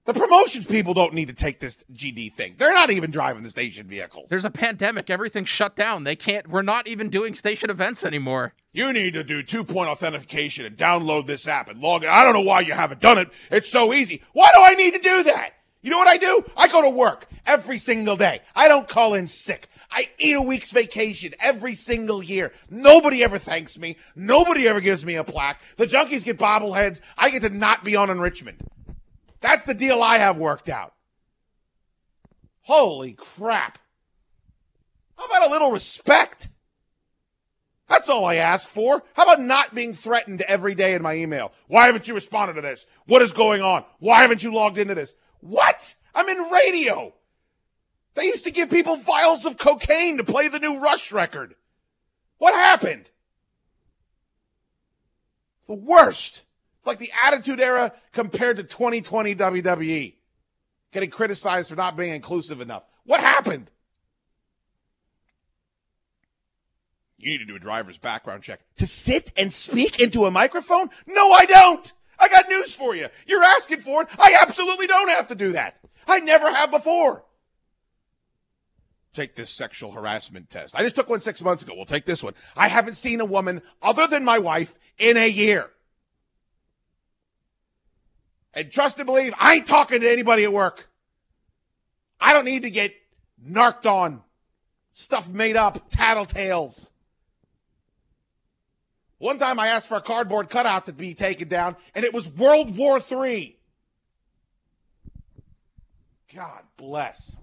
The 0.06 0.14
promotions 0.14 0.66
people 0.66 0.94
don't 0.94 1.14
need 1.14 1.26
to 1.26 1.34
take 1.34 1.58
this 1.58 1.84
GD 1.92 2.32
thing. 2.32 2.54
They're 2.58 2.72
not 2.72 2.90
even 2.90 3.10
driving 3.10 3.42
the 3.42 3.50
station 3.50 3.88
vehicles. 3.88 4.28
There's 4.28 4.44
a 4.44 4.50
pandemic. 4.50 5.10
Everything's 5.10 5.48
shut 5.48 5.74
down. 5.74 6.04
They 6.04 6.14
can't. 6.14 6.48
We're 6.48 6.62
not 6.62 6.86
even 6.86 7.08
doing 7.08 7.34
station 7.34 7.70
events 7.70 8.04
anymore. 8.04 8.54
You 8.72 8.92
need 8.92 9.14
to 9.14 9.24
do 9.24 9.42
two 9.42 9.64
point 9.64 9.88
authentication 9.88 10.64
and 10.64 10.76
download 10.76 11.26
this 11.26 11.48
app 11.48 11.68
and 11.70 11.80
log 11.80 12.04
in. 12.04 12.08
I 12.08 12.22
don't 12.22 12.34
know 12.34 12.42
why 12.42 12.60
you 12.60 12.72
haven't 12.72 13.00
done 13.00 13.18
it. 13.18 13.30
It's 13.50 13.68
so 13.68 13.92
easy. 13.92 14.22
Why 14.32 14.48
do 14.54 14.60
I 14.64 14.74
need 14.74 14.92
to 14.92 15.00
do 15.00 15.24
that? 15.24 15.54
You 15.82 15.90
know 15.90 15.98
what 15.98 16.06
I 16.06 16.18
do? 16.18 16.40
I 16.56 16.68
go 16.68 16.82
to 16.82 16.90
work 16.90 17.26
every 17.44 17.78
single 17.78 18.16
day. 18.16 18.42
I 18.54 18.68
don't 18.68 18.86
call 18.86 19.14
in 19.14 19.26
sick. 19.26 19.68
I 19.90 20.08
eat 20.18 20.36
a 20.36 20.42
week's 20.42 20.70
vacation 20.70 21.34
every 21.40 21.74
single 21.74 22.22
year. 22.22 22.52
Nobody 22.70 23.24
ever 23.24 23.38
thanks 23.38 23.76
me. 23.76 23.96
Nobody 24.14 24.68
ever 24.68 24.80
gives 24.80 25.04
me 25.04 25.16
a 25.16 25.24
plaque. 25.24 25.60
The 25.78 25.86
junkies 25.86 26.24
get 26.24 26.38
bobbleheads. 26.38 27.00
I 27.18 27.30
get 27.30 27.42
to 27.42 27.48
not 27.48 27.82
be 27.82 27.96
on 27.96 28.08
enrichment. 28.08 28.60
That's 29.40 29.64
the 29.64 29.74
deal 29.74 30.02
I 30.02 30.18
have 30.18 30.38
worked 30.38 30.68
out. 30.68 30.94
Holy 32.62 33.12
crap. 33.12 33.78
How 35.16 35.24
about 35.26 35.48
a 35.48 35.52
little 35.52 35.72
respect? 35.72 36.48
That's 37.88 38.10
all 38.10 38.24
I 38.24 38.36
ask 38.36 38.68
for. 38.68 39.02
How 39.14 39.22
about 39.22 39.40
not 39.40 39.74
being 39.74 39.92
threatened 39.92 40.42
every 40.42 40.74
day 40.74 40.94
in 40.94 41.02
my 41.02 41.14
email? 41.14 41.52
Why 41.68 41.86
haven't 41.86 42.08
you 42.08 42.14
responded 42.14 42.54
to 42.54 42.62
this? 42.62 42.84
What 43.06 43.22
is 43.22 43.32
going 43.32 43.62
on? 43.62 43.84
Why 44.00 44.22
haven't 44.22 44.42
you 44.42 44.52
logged 44.52 44.78
into 44.78 44.94
this? 44.94 45.14
What? 45.40 45.94
I'm 46.14 46.28
in 46.28 46.38
radio. 46.38 47.14
They 48.14 48.24
used 48.24 48.44
to 48.44 48.50
give 48.50 48.70
people 48.70 48.96
vials 48.96 49.44
of 49.44 49.58
cocaine 49.58 50.16
to 50.16 50.24
play 50.24 50.48
the 50.48 50.58
new 50.58 50.80
Rush 50.80 51.12
record. 51.12 51.54
What 52.38 52.54
happened? 52.54 53.08
It's 55.58 55.68
the 55.68 55.74
worst. 55.74 56.45
It's 56.86 57.00
like 57.00 57.10
the 57.10 57.12
Attitude 57.24 57.60
Era 57.60 57.92
compared 58.12 58.58
to 58.58 58.62
2020 58.62 59.34
WWE. 59.34 60.14
Getting 60.92 61.10
criticized 61.10 61.70
for 61.70 61.74
not 61.74 61.96
being 61.96 62.14
inclusive 62.14 62.60
enough. 62.60 62.84
What 63.04 63.18
happened? 63.18 63.72
You 67.18 67.32
need 67.32 67.38
to 67.38 67.44
do 67.44 67.56
a 67.56 67.58
driver's 67.58 67.98
background 67.98 68.44
check. 68.44 68.60
To 68.76 68.86
sit 68.86 69.32
and 69.36 69.52
speak 69.52 69.98
into 69.98 70.26
a 70.26 70.30
microphone? 70.30 70.88
No, 71.08 71.32
I 71.32 71.46
don't. 71.46 71.92
I 72.20 72.28
got 72.28 72.48
news 72.48 72.72
for 72.72 72.94
you. 72.94 73.08
You're 73.26 73.42
asking 73.42 73.78
for 73.78 74.02
it. 74.02 74.08
I 74.16 74.36
absolutely 74.40 74.86
don't 74.86 75.10
have 75.10 75.26
to 75.26 75.34
do 75.34 75.52
that. 75.52 75.80
I 76.06 76.20
never 76.20 76.48
have 76.48 76.70
before. 76.70 77.24
Take 79.12 79.34
this 79.34 79.50
sexual 79.50 79.90
harassment 79.90 80.50
test. 80.50 80.78
I 80.78 80.84
just 80.84 80.94
took 80.94 81.08
one 81.08 81.20
six 81.20 81.42
months 81.42 81.64
ago. 81.64 81.72
We'll 81.74 81.84
take 81.84 82.04
this 82.04 82.22
one. 82.22 82.34
I 82.56 82.68
haven't 82.68 82.94
seen 82.94 83.20
a 83.20 83.24
woman 83.24 83.60
other 83.82 84.06
than 84.06 84.24
my 84.24 84.38
wife 84.38 84.78
in 84.98 85.16
a 85.16 85.28
year. 85.28 85.72
And 88.56 88.72
trust 88.72 88.98
and 88.98 89.04
believe, 89.06 89.34
I 89.38 89.56
ain't 89.56 89.66
talking 89.66 90.00
to 90.00 90.10
anybody 90.10 90.44
at 90.44 90.52
work. 90.52 90.88
I 92.18 92.32
don't 92.32 92.46
need 92.46 92.62
to 92.62 92.70
get 92.70 92.94
narked 93.38 93.86
on, 93.86 94.22
stuff 94.94 95.30
made 95.30 95.56
up, 95.56 95.90
tattletales. 95.90 96.90
One 99.18 99.36
time 99.36 99.60
I 99.60 99.68
asked 99.68 99.90
for 99.90 99.96
a 99.96 100.00
cardboard 100.00 100.48
cutout 100.48 100.86
to 100.86 100.94
be 100.94 101.12
taken 101.12 101.48
down, 101.48 101.76
and 101.94 102.02
it 102.02 102.14
was 102.14 102.30
World 102.30 102.76
War 102.78 102.98
III. 102.98 103.58
God 106.34 106.62
bless. 106.78 107.36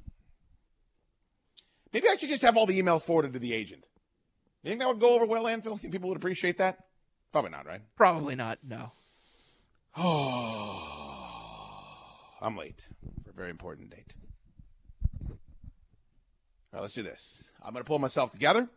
Maybe 1.93 2.07
I 2.09 2.15
should 2.15 2.29
just 2.29 2.41
have 2.41 2.57
all 2.57 2.65
the 2.65 2.81
emails 2.81 3.05
forwarded 3.05 3.33
to 3.33 3.39
the 3.39 3.53
agent. 3.53 3.83
You 4.63 4.69
think 4.69 4.79
that 4.79 4.87
would 4.87 4.99
go 4.99 5.13
over 5.13 5.27
well, 5.27 5.47
Anvil? 5.47 5.77
Think 5.77 5.93
people 5.93 6.09
would 6.09 6.17
appreciate 6.17 6.57
that? 6.57 6.79
Probably 7.31 7.51
not, 7.51 7.67
right? 7.67 7.81
Probably 7.95 8.33
not. 8.33 8.57
No. 8.63 8.91
Oh, 10.05 10.92
I'm 12.43 12.57
late 12.57 12.89
for 13.23 13.29
a 13.29 13.33
very 13.33 13.49
important 13.49 13.89
date. 13.89 14.15
All 15.29 15.37
right, 16.73 16.81
let's 16.81 16.93
do 16.93 17.01
this. 17.01 17.51
I'm 17.63 17.71
going 17.71 17.83
to 17.83 17.87
pull 17.87 17.99
myself 17.99 18.31
together. 18.31 18.67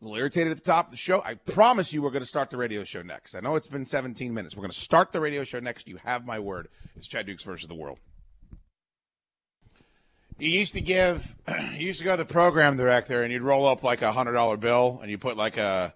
A 0.00 0.04
little 0.04 0.18
irritated 0.18 0.50
at 0.50 0.56
the 0.56 0.64
top 0.64 0.86
of 0.86 0.90
the 0.90 0.96
show. 0.96 1.22
I 1.24 1.34
promise 1.34 1.92
you 1.92 2.02
we're 2.02 2.10
going 2.10 2.24
to 2.24 2.28
start 2.28 2.50
the 2.50 2.56
radio 2.56 2.82
show 2.82 3.02
next. 3.02 3.36
I 3.36 3.40
know 3.40 3.54
it's 3.54 3.68
been 3.68 3.86
17 3.86 4.34
minutes. 4.34 4.56
We're 4.56 4.62
going 4.62 4.72
to 4.72 4.76
start 4.76 5.12
the 5.12 5.20
radio 5.20 5.44
show 5.44 5.60
next. 5.60 5.86
You 5.86 5.98
have 5.98 6.26
my 6.26 6.40
word. 6.40 6.66
It's 6.96 7.06
Chad 7.06 7.26
Dukes 7.26 7.44
versus 7.44 7.68
the 7.68 7.76
world. 7.76 7.98
You 10.40 10.48
used 10.48 10.74
to 10.74 10.80
give, 10.80 11.36
you 11.76 11.86
used 11.86 12.00
to 12.00 12.04
go 12.04 12.16
to 12.16 12.16
the 12.16 12.24
program 12.24 12.76
director 12.76 13.22
and 13.22 13.32
you'd 13.32 13.42
roll 13.42 13.64
up 13.64 13.84
like 13.84 14.02
a 14.02 14.10
hundred 14.10 14.32
dollar 14.32 14.56
bill 14.56 14.98
and 15.02 15.08
you 15.08 15.18
put 15.18 15.36
like 15.36 15.56
a, 15.56 15.94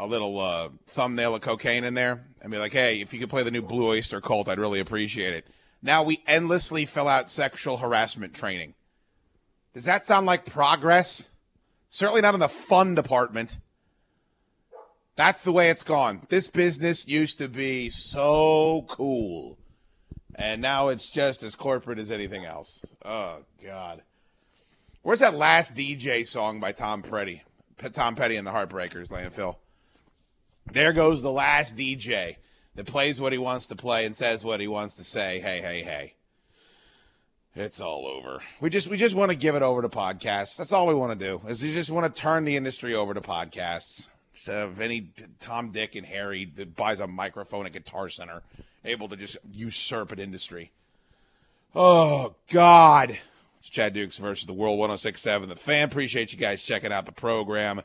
a 0.00 0.06
little 0.06 0.40
uh, 0.40 0.70
thumbnail 0.86 1.34
of 1.34 1.42
cocaine 1.42 1.84
in 1.84 1.92
there 1.92 2.24
and 2.40 2.50
be 2.50 2.58
like, 2.58 2.72
hey, 2.72 3.00
if 3.02 3.12
you 3.12 3.20
could 3.20 3.28
play 3.28 3.42
the 3.42 3.50
new 3.50 3.60
Blue 3.60 3.88
Oyster 3.88 4.20
Cult, 4.20 4.48
I'd 4.48 4.58
really 4.58 4.80
appreciate 4.80 5.34
it. 5.34 5.46
Now 5.82 6.02
we 6.02 6.22
endlessly 6.26 6.86
fill 6.86 7.06
out 7.06 7.28
sexual 7.28 7.76
harassment 7.76 8.34
training. 8.34 8.74
Does 9.74 9.84
that 9.84 10.06
sound 10.06 10.24
like 10.24 10.46
progress? 10.46 11.28
Certainly 11.90 12.22
not 12.22 12.34
in 12.34 12.40
the 12.40 12.48
fun 12.48 12.94
department. 12.94 13.58
That's 15.16 15.42
the 15.42 15.52
way 15.52 15.68
it's 15.68 15.82
gone. 15.82 16.26
This 16.30 16.48
business 16.48 17.06
used 17.06 17.36
to 17.38 17.48
be 17.48 17.90
so 17.90 18.86
cool. 18.88 19.58
And 20.34 20.62
now 20.62 20.88
it's 20.88 21.10
just 21.10 21.42
as 21.42 21.54
corporate 21.54 21.98
as 21.98 22.10
anything 22.10 22.46
else. 22.46 22.86
Oh, 23.04 23.40
God. 23.62 24.00
Where's 25.02 25.20
that 25.20 25.34
last 25.34 25.74
DJ 25.74 26.26
song 26.26 26.58
by 26.58 26.72
Tom 26.72 27.02
Petty? 27.02 27.42
Tom 27.92 28.14
Petty 28.14 28.36
and 28.36 28.46
the 28.46 28.50
Heartbreakers, 28.50 29.10
Landfill. 29.10 29.56
There 30.72 30.92
goes 30.92 31.22
the 31.22 31.32
last 31.32 31.76
DJ 31.76 32.36
that 32.76 32.86
plays 32.86 33.20
what 33.20 33.32
he 33.32 33.38
wants 33.38 33.66
to 33.68 33.76
play 33.76 34.06
and 34.06 34.14
says 34.14 34.44
what 34.44 34.60
he 34.60 34.68
wants 34.68 34.96
to 34.96 35.04
say. 35.04 35.40
Hey, 35.40 35.60
hey, 35.60 35.82
hey. 35.82 36.14
It's 37.56 37.80
all 37.80 38.06
over. 38.06 38.40
We 38.60 38.70
just 38.70 38.88
we 38.88 38.96
just 38.96 39.16
want 39.16 39.32
to 39.32 39.36
give 39.36 39.56
it 39.56 39.62
over 39.62 39.82
to 39.82 39.88
podcasts. 39.88 40.56
That's 40.56 40.72
all 40.72 40.86
we 40.86 40.94
want 40.94 41.18
to 41.18 41.26
do. 41.26 41.42
Is 41.48 41.62
we 41.62 41.72
just 41.72 41.90
want 41.90 42.14
to 42.14 42.20
turn 42.20 42.44
the 42.44 42.56
industry 42.56 42.94
over 42.94 43.12
to 43.12 43.20
podcasts. 43.20 44.10
So 44.34 44.70
if 44.70 44.80
any 44.80 45.10
Tom, 45.40 45.70
Dick, 45.72 45.96
and 45.96 46.06
Harry 46.06 46.44
that 46.54 46.76
buys 46.76 47.00
a 47.00 47.08
microphone 47.08 47.66
at 47.66 47.72
Guitar 47.72 48.08
Center, 48.08 48.42
able 48.84 49.08
to 49.08 49.16
just 49.16 49.36
usurp 49.52 50.12
an 50.12 50.20
industry. 50.20 50.70
Oh 51.74 52.36
God. 52.52 53.18
It's 53.58 53.68
Chad 53.68 53.92
Dukes 53.92 54.16
versus 54.16 54.46
the 54.46 54.54
World 54.54 54.78
1067. 54.78 55.48
The 55.48 55.56
fan 55.56 55.88
appreciate 55.88 56.32
you 56.32 56.38
guys 56.38 56.62
checking 56.62 56.92
out 56.92 57.04
the 57.04 57.12
program 57.12 57.82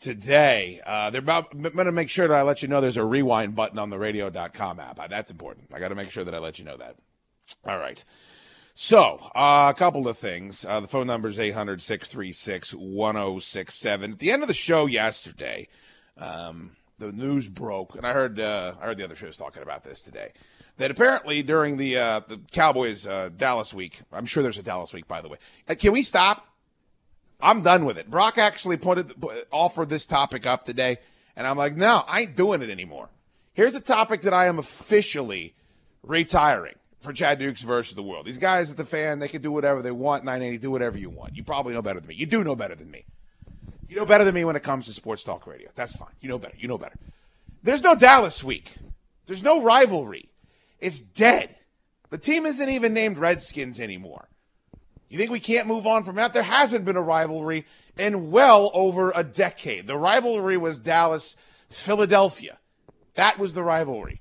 today. 0.00 0.80
Uh, 0.84 1.10
they're 1.10 1.20
about 1.20 1.52
I'm 1.52 1.62
going 1.62 1.86
to 1.86 1.92
make 1.92 2.10
sure 2.10 2.28
that 2.28 2.34
I 2.34 2.42
let 2.42 2.62
you 2.62 2.68
know 2.68 2.80
there's 2.80 2.96
a 2.96 3.04
rewind 3.04 3.54
button 3.54 3.78
on 3.78 3.90
the 3.90 3.98
radio.com 3.98 4.80
app. 4.80 4.98
Uh, 5.00 5.06
that's 5.06 5.30
important. 5.30 5.68
I 5.72 5.78
got 5.78 5.88
to 5.88 5.94
make 5.94 6.10
sure 6.10 6.24
that 6.24 6.34
I 6.34 6.38
let 6.38 6.58
you 6.58 6.64
know 6.64 6.76
that. 6.76 6.96
All 7.64 7.78
right. 7.78 8.02
So, 8.74 9.18
uh, 9.34 9.72
a 9.74 9.76
couple 9.76 10.06
of 10.06 10.16
things. 10.16 10.64
Uh, 10.64 10.78
the 10.78 10.86
phone 10.86 11.08
number 11.08 11.28
is 11.28 11.40
800 11.40 11.82
636 11.82 12.74
1067. 12.74 14.12
At 14.12 14.18
the 14.20 14.30
end 14.30 14.42
of 14.42 14.48
the 14.48 14.54
show 14.54 14.86
yesterday, 14.86 15.66
um, 16.16 16.76
the 16.98 17.10
news 17.10 17.48
broke, 17.48 17.96
and 17.96 18.06
I 18.06 18.12
heard 18.12 18.38
uh, 18.38 18.74
I 18.80 18.86
heard 18.86 18.98
the 18.98 19.04
other 19.04 19.16
shows 19.16 19.36
talking 19.36 19.62
about 19.62 19.82
this 19.82 20.00
today. 20.00 20.32
That 20.76 20.92
apparently 20.92 21.42
during 21.42 21.76
the 21.76 21.96
uh, 21.96 22.20
the 22.28 22.38
Cowboys 22.52 23.04
uh, 23.04 23.30
Dallas 23.36 23.74
week, 23.74 24.00
I'm 24.12 24.26
sure 24.26 24.44
there's 24.44 24.58
a 24.58 24.62
Dallas 24.62 24.94
week, 24.94 25.08
by 25.08 25.22
the 25.22 25.28
way. 25.28 25.38
Can 25.76 25.92
we 25.92 26.02
stop? 26.02 26.46
I'm 27.40 27.62
done 27.62 27.84
with 27.84 27.98
it. 27.98 28.10
Brock 28.10 28.38
actually 28.38 28.76
it, 28.76 29.46
offered 29.52 29.90
this 29.90 30.06
topic 30.06 30.46
up 30.46 30.64
today, 30.64 30.98
and 31.36 31.46
I'm 31.46 31.56
like, 31.56 31.76
no, 31.76 32.02
I 32.06 32.22
ain't 32.22 32.36
doing 32.36 32.62
it 32.62 32.70
anymore. 32.70 33.08
Here's 33.52 33.74
a 33.74 33.80
topic 33.80 34.22
that 34.22 34.34
I 34.34 34.46
am 34.46 34.58
officially 34.58 35.54
retiring 36.02 36.74
for 37.00 37.12
Chad 37.12 37.38
Dukes 37.38 37.62
versus 37.62 37.94
the 37.94 38.02
world. 38.02 38.26
These 38.26 38.38
guys 38.38 38.70
at 38.70 38.76
the 38.76 38.84
fan, 38.84 39.18
they 39.18 39.28
can 39.28 39.42
do 39.42 39.52
whatever 39.52 39.82
they 39.82 39.90
want. 39.90 40.24
980, 40.24 40.58
do 40.58 40.70
whatever 40.70 40.98
you 40.98 41.10
want. 41.10 41.36
You 41.36 41.44
probably 41.44 41.74
know 41.74 41.82
better 41.82 42.00
than 42.00 42.08
me. 42.08 42.16
You 42.16 42.26
do 42.26 42.42
know 42.42 42.56
better 42.56 42.74
than 42.74 42.90
me. 42.90 43.04
You 43.88 43.96
know 43.96 44.06
better 44.06 44.24
than 44.24 44.34
me 44.34 44.44
when 44.44 44.56
it 44.56 44.62
comes 44.62 44.86
to 44.86 44.92
sports 44.92 45.22
talk 45.22 45.46
radio. 45.46 45.68
That's 45.74 45.96
fine. 45.96 46.12
You 46.20 46.28
know 46.28 46.38
better. 46.38 46.56
You 46.58 46.68
know 46.68 46.78
better. 46.78 46.96
There's 47.62 47.82
no 47.82 47.94
Dallas 47.94 48.44
week. 48.44 48.76
There's 49.26 49.42
no 49.42 49.62
rivalry. 49.62 50.28
It's 50.80 51.00
dead. 51.00 51.54
The 52.10 52.18
team 52.18 52.46
isn't 52.46 52.68
even 52.68 52.94
named 52.94 53.18
Redskins 53.18 53.80
anymore. 53.80 54.28
You 55.08 55.18
think 55.18 55.30
we 55.30 55.40
can't 55.40 55.66
move 55.66 55.86
on 55.86 56.04
from 56.04 56.16
that? 56.16 56.34
There 56.34 56.42
hasn't 56.42 56.84
been 56.84 56.96
a 56.96 57.02
rivalry 57.02 57.64
in 57.96 58.30
well 58.30 58.70
over 58.74 59.12
a 59.14 59.24
decade. 59.24 59.86
The 59.86 59.96
rivalry 59.96 60.56
was 60.56 60.78
Dallas 60.78 61.36
Philadelphia. 61.70 62.58
That 63.14 63.38
was 63.38 63.54
the 63.54 63.62
rivalry. 63.64 64.20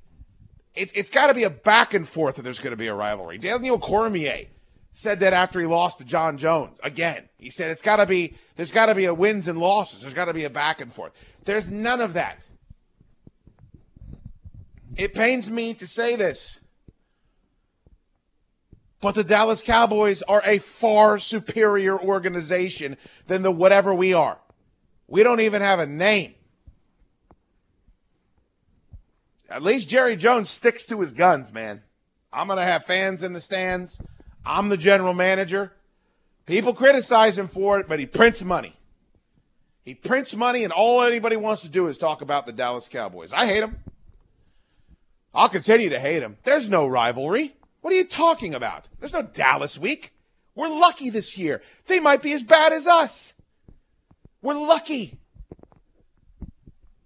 It, 0.74 0.96
has 0.96 1.10
got 1.10 1.28
to 1.28 1.34
be 1.34 1.44
a 1.44 1.50
back 1.50 1.94
and 1.94 2.08
forth 2.08 2.38
if 2.38 2.44
there's 2.44 2.60
going 2.60 2.72
to 2.72 2.78
be 2.78 2.88
a 2.88 2.94
rivalry. 2.94 3.38
Daniel 3.38 3.80
Cormier 3.80 4.46
said 4.92 5.20
that 5.20 5.34
after 5.34 5.60
he 5.60 5.66
lost 5.66 6.00
to 6.00 6.06
Jon 6.06 6.38
Jones. 6.38 6.80
Again, 6.84 7.30
he 7.38 7.50
said 7.50 7.70
it's 7.72 7.82
got 7.82 7.98
to 7.98 8.06
be 8.06 8.36
there's 8.56 8.72
got 8.72 8.88
to 8.88 8.96
be 8.96 9.06
a 9.06 9.14
wins 9.14 9.48
and 9.48 9.60
losses. 9.60 10.02
There's 10.02 10.14
got 10.14 10.26
to 10.26 10.34
be 10.34 10.46
a 10.46 10.50
back 10.50 10.82
and 10.82 10.92
forth. 10.92 11.14
There's 11.46 11.70
none 11.70 12.02
of 12.02 12.14
that. 12.14 12.46
It 14.96 15.14
pains 15.14 15.52
me 15.52 15.76
to 15.76 15.86
say 15.86 16.16
this. 16.16 16.62
But 19.00 19.16
the 19.16 19.24
Dallas 19.24 19.62
Cowboys 19.62 20.24
are 20.24 20.42
a 20.46 20.58
far 20.58 21.20
superior 21.20 22.00
organization 22.00 22.98
than 23.28 23.44
the 23.44 23.52
whatever 23.52 23.94
we 23.94 24.14
are. 24.14 24.40
We 25.08 25.24
don't 25.24 25.42
even 25.42 25.62
have 25.62 25.80
a 25.80 25.86
name. 25.86 26.34
At 29.50 29.64
least 29.64 29.88
Jerry 29.88 30.16
Jones 30.16 30.50
sticks 30.50 30.86
to 30.88 31.00
his 31.00 31.12
guns, 31.12 31.54
man. 31.54 31.84
I'm 32.34 32.48
going 32.48 32.60
to 32.60 32.66
have 32.66 32.84
fans 32.84 33.24
in 33.24 33.34
the 33.34 33.40
stands. 33.40 34.02
I'm 34.46 34.70
the 34.70 34.78
general 34.78 35.14
manager. 35.14 35.74
People 36.46 36.74
criticize 36.74 37.38
him 37.38 37.48
for 37.48 37.80
it, 37.80 37.88
but 37.88 38.00
he 38.00 38.06
prints 38.06 38.44
money. 38.44 38.76
He 39.84 39.94
prints 39.94 40.36
money, 40.36 40.64
and 40.64 40.74
all 40.74 41.02
anybody 41.02 41.38
wants 41.38 41.62
to 41.62 41.70
do 41.70 41.88
is 41.88 41.98
talk 41.98 42.22
about 42.22 42.46
the 42.46 42.52
Dallas 42.52 42.90
Cowboys. 42.90 43.32
I 43.32 43.46
hate 43.46 43.64
him. 43.64 43.78
I'll 45.34 45.50
continue 45.50 45.90
to 45.90 46.00
hate 46.00 46.22
him. 46.22 46.38
There's 46.44 46.70
no 46.70 46.88
rivalry. 46.88 47.57
What 47.88 47.94
are 47.94 48.00
you 48.00 48.04
talking 48.04 48.54
about? 48.54 48.90
There's 49.00 49.14
no 49.14 49.22
Dallas 49.22 49.80
week. 49.80 50.12
We're 50.56 50.68
lucky 50.68 51.10
this 51.10 51.38
year. 51.38 51.62
They 51.86 52.02
might 52.02 52.22
be 52.22 52.34
as 52.34 52.44
bad 52.44 52.74
as 52.74 52.86
us. 52.86 53.34
We're 54.42 54.56
lucky. 54.56 55.18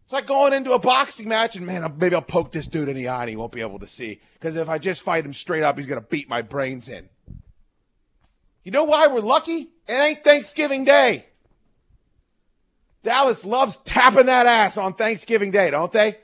It's 0.03 0.11
like 0.11 0.25
going 0.25 0.53
into 0.53 0.71
a 0.71 0.79
boxing 0.79 1.27
match 1.27 1.55
and 1.55 1.67
man, 1.67 1.83
maybe 2.00 2.15
I'll 2.15 2.23
poke 2.23 2.51
this 2.51 2.67
dude 2.67 2.89
in 2.89 2.95
the 2.95 3.09
eye 3.09 3.21
and 3.21 3.29
he 3.29 3.35
won't 3.35 3.51
be 3.51 3.61
able 3.61 3.77
to 3.77 3.85
see. 3.85 4.21
Because 4.33 4.55
if 4.55 4.69
I 4.69 4.79
just 4.79 5.03
fight 5.03 5.23
him 5.23 5.33
straight 5.33 5.61
up, 5.61 5.77
he's 5.77 5.85
going 5.85 6.01
to 6.01 6.07
beat 6.07 6.27
my 6.27 6.41
brains 6.41 6.89
in. 6.89 7.07
You 8.63 8.71
know 8.71 8.85
why 8.85 9.05
we're 9.05 9.19
lucky? 9.19 9.69
It 9.88 9.93
ain't 9.93 10.23
Thanksgiving 10.23 10.83
Day. 10.83 11.27
Dallas 13.03 13.45
loves 13.45 13.75
tapping 13.75 14.25
that 14.25 14.47
ass 14.47 14.77
on 14.77 14.95
Thanksgiving 14.95 15.51
Day, 15.51 15.69
don't 15.69 15.91
they? 15.91 16.17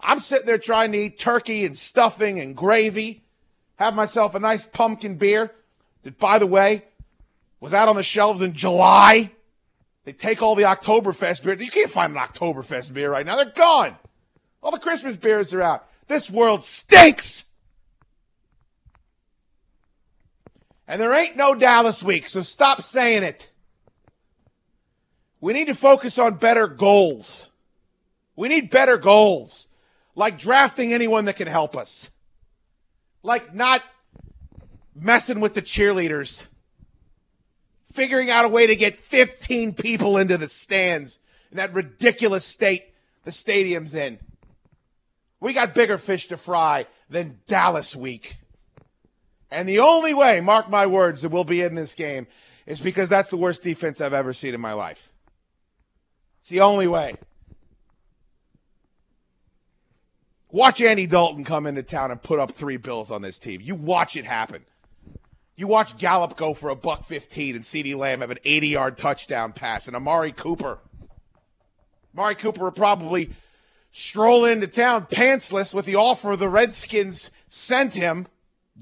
I'm 0.00 0.18
sitting 0.18 0.46
there 0.46 0.58
trying 0.58 0.90
to 0.90 0.98
eat 0.98 1.20
turkey 1.20 1.64
and 1.64 1.76
stuffing 1.76 2.40
and 2.40 2.56
gravy 2.56 3.21
have 3.82 3.94
myself 3.94 4.34
a 4.34 4.40
nice 4.40 4.64
pumpkin 4.64 5.16
beer 5.16 5.52
that, 6.02 6.18
by 6.18 6.38
the 6.38 6.46
way, 6.46 6.84
was 7.60 7.74
out 7.74 7.88
on 7.88 7.96
the 7.96 8.02
shelves 8.02 8.42
in 8.42 8.52
July. 8.52 9.30
They 10.04 10.12
take 10.12 10.40
all 10.40 10.54
the 10.54 10.64
Oktoberfest 10.64 11.44
beers. 11.44 11.62
You 11.62 11.70
can't 11.70 11.90
find 11.90 12.16
an 12.16 12.18
Oktoberfest 12.18 12.94
beer 12.94 13.10
right 13.10 13.26
now. 13.26 13.36
They're 13.36 13.46
gone. 13.46 13.96
All 14.62 14.70
the 14.70 14.78
Christmas 14.78 15.16
beers 15.16 15.52
are 15.52 15.62
out. 15.62 15.88
This 16.06 16.30
world 16.30 16.64
stinks. 16.64 17.44
And 20.86 21.00
there 21.00 21.12
ain't 21.12 21.36
no 21.36 21.54
Dallas 21.54 22.02
week, 22.04 22.28
so 22.28 22.42
stop 22.42 22.82
saying 22.82 23.24
it. 23.24 23.50
We 25.40 25.54
need 25.54 25.66
to 25.66 25.74
focus 25.74 26.18
on 26.18 26.34
better 26.34 26.68
goals. 26.68 27.50
We 28.36 28.48
need 28.48 28.70
better 28.70 28.96
goals, 28.96 29.66
like 30.14 30.38
drafting 30.38 30.92
anyone 30.92 31.24
that 31.24 31.36
can 31.36 31.48
help 31.48 31.76
us 31.76 32.11
like 33.22 33.54
not 33.54 33.82
messing 34.94 35.40
with 35.40 35.54
the 35.54 35.62
cheerleaders, 35.62 36.46
figuring 37.84 38.30
out 38.30 38.44
a 38.44 38.48
way 38.48 38.66
to 38.66 38.76
get 38.76 38.94
15 38.94 39.74
people 39.74 40.18
into 40.18 40.36
the 40.36 40.48
stands 40.48 41.20
in 41.50 41.58
that 41.58 41.72
ridiculous 41.72 42.44
state 42.44 42.84
the 43.24 43.32
stadium's 43.32 43.94
in. 43.94 44.18
We 45.40 45.52
got 45.52 45.74
bigger 45.74 45.98
fish 45.98 46.28
to 46.28 46.36
fry 46.36 46.86
than 47.10 47.40
Dallas 47.46 47.94
week. 47.96 48.36
And 49.50 49.68
the 49.68 49.80
only 49.80 50.14
way, 50.14 50.40
mark 50.40 50.70
my 50.70 50.86
words, 50.86 51.22
that 51.22 51.28
we'll 51.28 51.44
be 51.44 51.60
in 51.60 51.74
this 51.74 51.94
game 51.94 52.26
is 52.66 52.80
because 52.80 53.08
that's 53.08 53.30
the 53.30 53.36
worst 53.36 53.62
defense 53.62 54.00
I've 54.00 54.14
ever 54.14 54.32
seen 54.32 54.54
in 54.54 54.60
my 54.60 54.72
life. 54.72 55.12
It's 56.40 56.50
the 56.50 56.60
only 56.60 56.88
way. 56.88 57.16
Watch 60.52 60.82
Andy 60.82 61.06
Dalton 61.06 61.44
come 61.44 61.66
into 61.66 61.82
town 61.82 62.10
and 62.10 62.22
put 62.22 62.38
up 62.38 62.52
three 62.52 62.76
bills 62.76 63.10
on 63.10 63.22
this 63.22 63.38
team. 63.38 63.62
You 63.62 63.74
watch 63.74 64.16
it 64.16 64.26
happen. 64.26 64.66
You 65.56 65.66
watch 65.66 65.96
Gallup 65.96 66.36
go 66.36 66.52
for 66.52 66.68
a 66.68 66.76
buck 66.76 67.04
15 67.04 67.56
and 67.56 67.64
CeeDee 67.64 67.96
Lamb 67.96 68.20
have 68.20 68.30
an 68.30 68.38
80 68.44 68.68
yard 68.68 68.98
touchdown 68.98 69.52
pass 69.54 69.86
and 69.86 69.96
Amari 69.96 70.30
Cooper. 70.30 70.78
Amari 72.14 72.34
Cooper 72.34 72.64
would 72.64 72.74
probably 72.74 73.30
stroll 73.92 74.44
into 74.44 74.66
town 74.66 75.06
pantsless 75.06 75.74
with 75.74 75.86
the 75.86 75.96
offer 75.96 76.36
the 76.36 76.50
Redskins 76.50 77.30
sent 77.48 77.94
him 77.94 78.26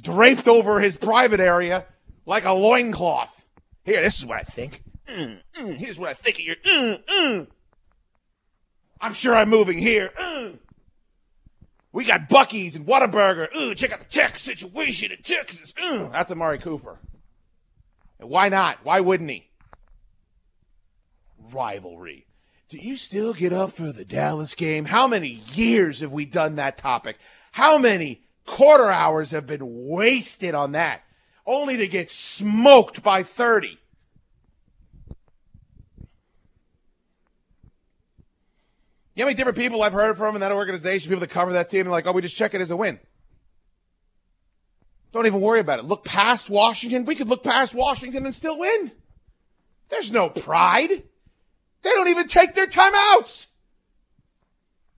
draped 0.00 0.48
over 0.48 0.80
his 0.80 0.96
private 0.96 1.40
area 1.40 1.84
like 2.26 2.44
a 2.44 2.52
loincloth. 2.52 3.44
Here, 3.84 4.00
this 4.00 4.18
is 4.18 4.26
what 4.26 4.38
I 4.38 4.42
think. 4.42 4.82
Mm, 5.06 5.40
mm, 5.54 5.74
here's 5.74 6.00
what 6.00 6.10
I 6.10 6.14
think 6.14 6.36
of 6.36 6.44
your. 6.44 6.56
Mm, 6.56 7.04
mm. 7.04 7.46
I'm 9.00 9.12
sure 9.12 9.34
I'm 9.34 9.48
moving 9.48 9.78
here. 9.78 10.10
We 11.92 12.04
got 12.04 12.28
Buc-ee's 12.28 12.76
and 12.76 12.86
Whataburger. 12.86 13.54
Ooh, 13.56 13.74
check 13.74 13.92
out 13.92 13.98
the 14.00 14.04
Texas 14.04 14.42
situation 14.42 15.10
in 15.10 15.18
Texas. 15.22 15.74
Ooh, 15.84 16.08
that's 16.12 16.30
Amari 16.30 16.58
Cooper. 16.58 16.98
And 18.20 18.30
why 18.30 18.48
not? 18.48 18.78
Why 18.84 19.00
wouldn't 19.00 19.30
he? 19.30 19.48
Rivalry. 21.52 22.26
Do 22.68 22.76
you 22.76 22.96
still 22.96 23.32
get 23.32 23.52
up 23.52 23.72
for 23.72 23.92
the 23.92 24.04
Dallas 24.04 24.54
game? 24.54 24.84
How 24.84 25.08
many 25.08 25.40
years 25.52 26.00
have 26.00 26.12
we 26.12 26.24
done 26.24 26.56
that 26.56 26.78
topic? 26.78 27.18
How 27.50 27.78
many 27.78 28.22
quarter 28.46 28.90
hours 28.90 29.32
have 29.32 29.46
been 29.46 29.88
wasted 29.88 30.54
on 30.54 30.72
that? 30.72 31.02
Only 31.44 31.78
to 31.78 31.88
get 31.88 32.12
smoked 32.12 33.02
by 33.02 33.24
30. 33.24 33.76
Know 39.20 39.26
how 39.26 39.28
many 39.28 39.36
different 39.36 39.58
people 39.58 39.82
I've 39.82 39.92
heard 39.92 40.16
from 40.16 40.34
in 40.34 40.40
that 40.40 40.50
organization, 40.50 41.10
people 41.10 41.20
that 41.20 41.28
cover 41.28 41.52
that 41.52 41.68
team, 41.68 41.82
and 41.82 41.90
like, 41.90 42.06
oh, 42.06 42.12
we 42.12 42.22
just 42.22 42.36
check 42.36 42.54
it 42.54 42.60
as 42.62 42.70
a 42.70 42.76
win. 42.76 42.98
Don't 45.12 45.26
even 45.26 45.42
worry 45.42 45.60
about 45.60 45.78
it. 45.78 45.84
Look 45.84 46.06
past 46.06 46.48
Washington. 46.48 47.04
We 47.04 47.14
could 47.14 47.28
look 47.28 47.44
past 47.44 47.74
Washington 47.74 48.24
and 48.24 48.34
still 48.34 48.58
win. 48.58 48.90
There's 49.90 50.10
no 50.10 50.30
pride. 50.30 50.88
They 50.88 51.90
don't 51.90 52.08
even 52.08 52.28
take 52.28 52.54
their 52.54 52.66
timeouts. 52.66 53.48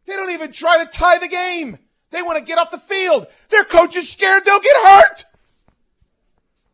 They 0.06 0.12
don't 0.12 0.30
even 0.30 0.52
try 0.52 0.84
to 0.84 0.88
tie 0.88 1.18
the 1.18 1.26
game. 1.26 1.78
They 2.12 2.22
want 2.22 2.38
to 2.38 2.44
get 2.44 2.58
off 2.58 2.70
the 2.70 2.78
field. 2.78 3.26
Their 3.48 3.64
coach 3.64 3.96
is 3.96 4.08
scared 4.08 4.44
they'll 4.44 4.60
get 4.60 4.76
hurt. 4.84 5.24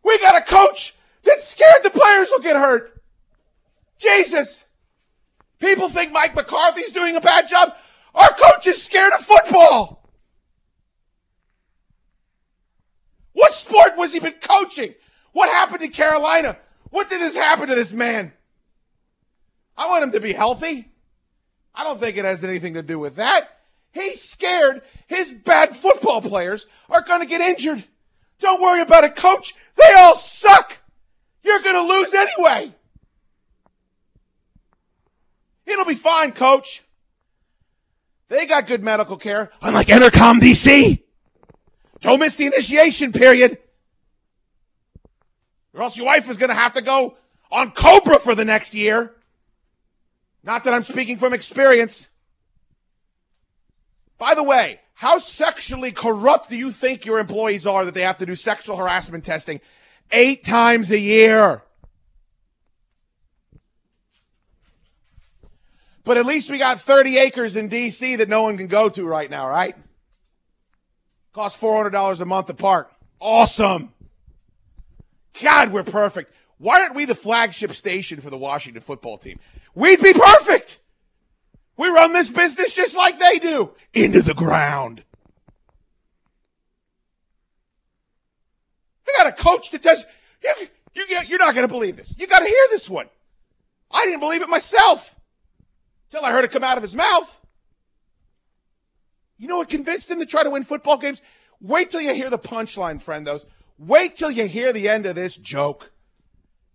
We 0.05 0.19
got 0.19 0.37
a 0.37 0.45
coach 0.45 0.95
that's 1.23 1.47
scared 1.49 1.83
the 1.83 1.89
players 1.89 2.29
will 2.31 2.43
get 2.43 2.57
hurt. 2.57 3.01
Jesus. 3.97 4.67
People 5.59 5.89
think 5.89 6.13
Mike 6.13 6.35
McCarthy's 6.35 6.93
doing 6.93 7.17
a 7.17 7.21
bad 7.21 7.49
job. 7.49 7.75
Our 8.15 8.29
coach 8.29 8.67
is 8.67 8.83
scared 8.83 9.13
of 9.13 9.21
football. 9.21 10.11
What 13.33 13.53
sport 13.53 13.97
was 13.97 14.13
he 14.13 14.21
been 14.21 14.35
coaching? 14.41 14.95
What 15.33 15.49
happened 15.49 15.81
to 15.81 15.89
Carolina? 15.89 16.59
What 16.91 17.09
did 17.09 17.21
this 17.21 17.37
happen 17.37 17.69
to 17.69 17.75
this 17.75 17.93
man? 17.93 18.33
I 19.77 19.89
want 19.89 20.05
him 20.05 20.13
to 20.13 20.21
be 20.21 20.33
healthy. 20.33 20.91
I 21.75 21.85
don't 21.85 22.01
think 22.01 22.17
it 22.17 22.25
has 22.25 22.43
anything 22.43 22.75
to 22.75 22.83
do 22.83 22.99
with 22.99 23.17
that. 23.17 23.49
He's 23.93 24.23
scared 24.23 24.83
his 25.07 25.33
bad 25.33 25.71
football 25.71 26.21
players 26.21 26.67
are 26.91 27.03
going 27.03 27.21
to 27.21 27.27
get 27.27 27.41
injured. 27.41 27.85
Don't 28.41 28.61
worry 28.61 28.83
about 28.83 29.05
a 29.05 29.11
coach. 29.11 29.55
They 29.77 29.95
all 29.97 30.15
suck. 30.15 30.79
You're 31.43 31.61
going 31.61 31.75
to 31.75 31.95
lose 31.95 32.15
anyway. 32.15 32.75
It'll 35.69 35.85
be 35.85 35.95
fine, 35.95 36.33
coach. 36.33 36.83
They 38.29 38.47
got 38.47 38.67
good 38.67 38.83
medical 38.83 39.17
care, 39.17 39.51
unlike 39.63 39.89
Entercom 39.89 40.39
DC. 40.39 41.03
Don't 42.01 42.21
miss 42.21 42.37
the 42.37 42.47
initiation 42.47 43.13
period. 43.13 43.59
Or 45.75 45.83
else 45.83 45.97
your 45.97 46.07
wife 46.07 46.29
is 46.29 46.39
going 46.39 46.49
to 46.49 46.55
have 46.55 46.75
to 46.75 46.83
go 46.83 47.17
on 47.51 47.71
Cobra 47.71 48.19
for 48.19 48.35
the 48.35 48.45
next 48.45 48.75
year. 48.75 49.15
Not 50.43 50.65
that 50.65 50.75
I'm 50.75 50.83
speaking 50.83 51.19
from 51.19 51.33
experience. 51.33 52.09
By 54.17 54.35
the 54.35 54.45
way, 54.45 54.81
how 54.95 55.19
sexually 55.19 55.93
corrupt 55.93 56.49
do 56.49 56.57
you 56.57 56.71
think 56.71 57.05
your 57.05 57.19
employees 57.19 57.67
are 57.67 57.85
that 57.85 57.95
they 57.95 58.03
have 58.03 58.19
to 58.19 58.27
do 58.27 58.35
sexual 58.35 58.77
harassment 58.77 59.25
testing 59.25 59.61
eight 60.11 60.45
times 60.45 60.91
a 60.91 60.99
year? 60.99 61.63
But 66.09 66.17
at 66.17 66.25
least 66.25 66.51
we 66.51 66.57
got 66.57 66.81
30 66.81 67.19
acres 67.19 67.57
in 67.57 67.69
D.C. 67.69 68.17
that 68.17 68.31
no 68.31 68.41
one 68.41 68.57
can 68.57 68.67
go 68.67 68.89
to 68.89 69.07
right 69.07 69.29
now, 69.29 69.47
right? 69.47 69.77
Cost 71.35 71.61
$400 71.61 72.21
a 72.23 72.25
month 72.25 72.49
apart. 72.49 72.91
Awesome. 73.21 73.93
God, 75.43 75.71
we're 75.71 75.85
perfect. 75.85 76.33
Why 76.57 76.81
aren't 76.81 76.95
we 76.95 77.05
the 77.05 77.15
flagship 77.15 77.73
station 77.73 78.23
for 78.23 78.31
the 78.31 78.39
Washington 78.39 78.81
football 78.81 79.19
team? 79.19 79.39
We'd 79.75 80.03
be 80.03 80.15
perfect. 80.15 80.79
We 81.77 81.89
run 81.89 82.15
this 82.15 82.31
business 82.31 82.73
just 82.73 82.97
like 82.97 83.19
they 83.19 83.39
do 83.39 83.75
into 83.93 84.23
the 84.23 84.33
ground. 84.33 85.05
I 89.07 89.25
got 89.25 89.27
a 89.27 89.43
coach 89.43 89.73
that 89.73 89.83
does. 89.83 90.07
You, 90.43 90.69
you, 90.95 91.19
you're 91.27 91.39
not 91.39 91.55
going 91.55 91.69
to 91.69 91.73
believe 91.73 91.99
this. 91.99 92.15
You 92.19 92.27
got 92.27 92.39
to 92.39 92.47
hear 92.47 92.65
this 92.71 92.89
one. 92.89 93.11
I 93.91 94.07
didn't 94.07 94.21
believe 94.21 94.41
it 94.41 94.49
myself 94.49 95.15
until 96.11 96.27
I 96.27 96.33
heard 96.33 96.45
it 96.45 96.51
come 96.51 96.65
out 96.65 96.77
of 96.77 96.83
his 96.83 96.97
mouth. 96.97 97.41
You 99.37 99.47
know 99.47 99.59
what 99.59 99.69
convinced 99.69 100.11
him 100.11 100.19
to 100.19 100.27
try 100.27 100.43
to 100.43 100.51
win 100.51 100.65
football 100.65 100.99
games? 100.99 101.23
Wait 101.61 101.91
till 101.91 102.01
you 102.01 102.15
hear 102.15 102.31
the 102.31 102.39
punchline, 102.39 102.97
friendos. 102.97 103.45
Wait 103.79 104.17
till 104.17 104.31
you 104.31 104.47
hear 104.47 104.73
the 104.73 104.89
end 104.89 105.07
of 105.07 105.15
this 105.15 105.37
joke. 105.37 105.93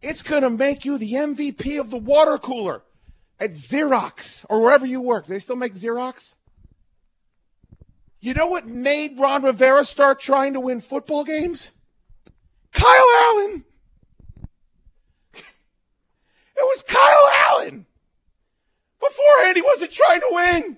It's 0.02 0.22
going 0.22 0.43
to 0.43 0.50
make 0.50 0.86
you 0.86 0.98
the 0.98 1.13
MVP 1.13 1.80
of 1.80 1.89
the 1.89 1.98
water 1.98 2.38
cooler 2.38 2.84
at 3.39 3.52
Xerox 3.52 4.46
or 4.50 4.62
wherever 4.62 4.86
you 4.86 5.02
work. 5.02 5.28
Do 5.28 5.34
they 5.34 5.39
still 5.39 5.56
make 5.56 5.74
Xerox? 5.74 6.36
You 8.19 8.34
know 8.34 8.48
what 8.48 8.65
made 8.65 9.19
Ron 9.19 9.43
Rivera 9.43 9.84
start 9.84 10.19
trying 10.19 10.54
to 10.54 10.62
win 10.62 10.80
football 10.80 11.24
games? 11.24 11.74
Kyle 12.72 13.06
Allen. 13.28 13.65
It 16.56 16.62
was 16.62 16.84
Kyle 16.84 17.30
Allen. 17.50 17.88
Beforehand, 19.03 19.55
he 19.57 19.61
wasn't 19.61 19.91
trying 19.91 20.19
to 20.21 20.27
win. 20.31 20.77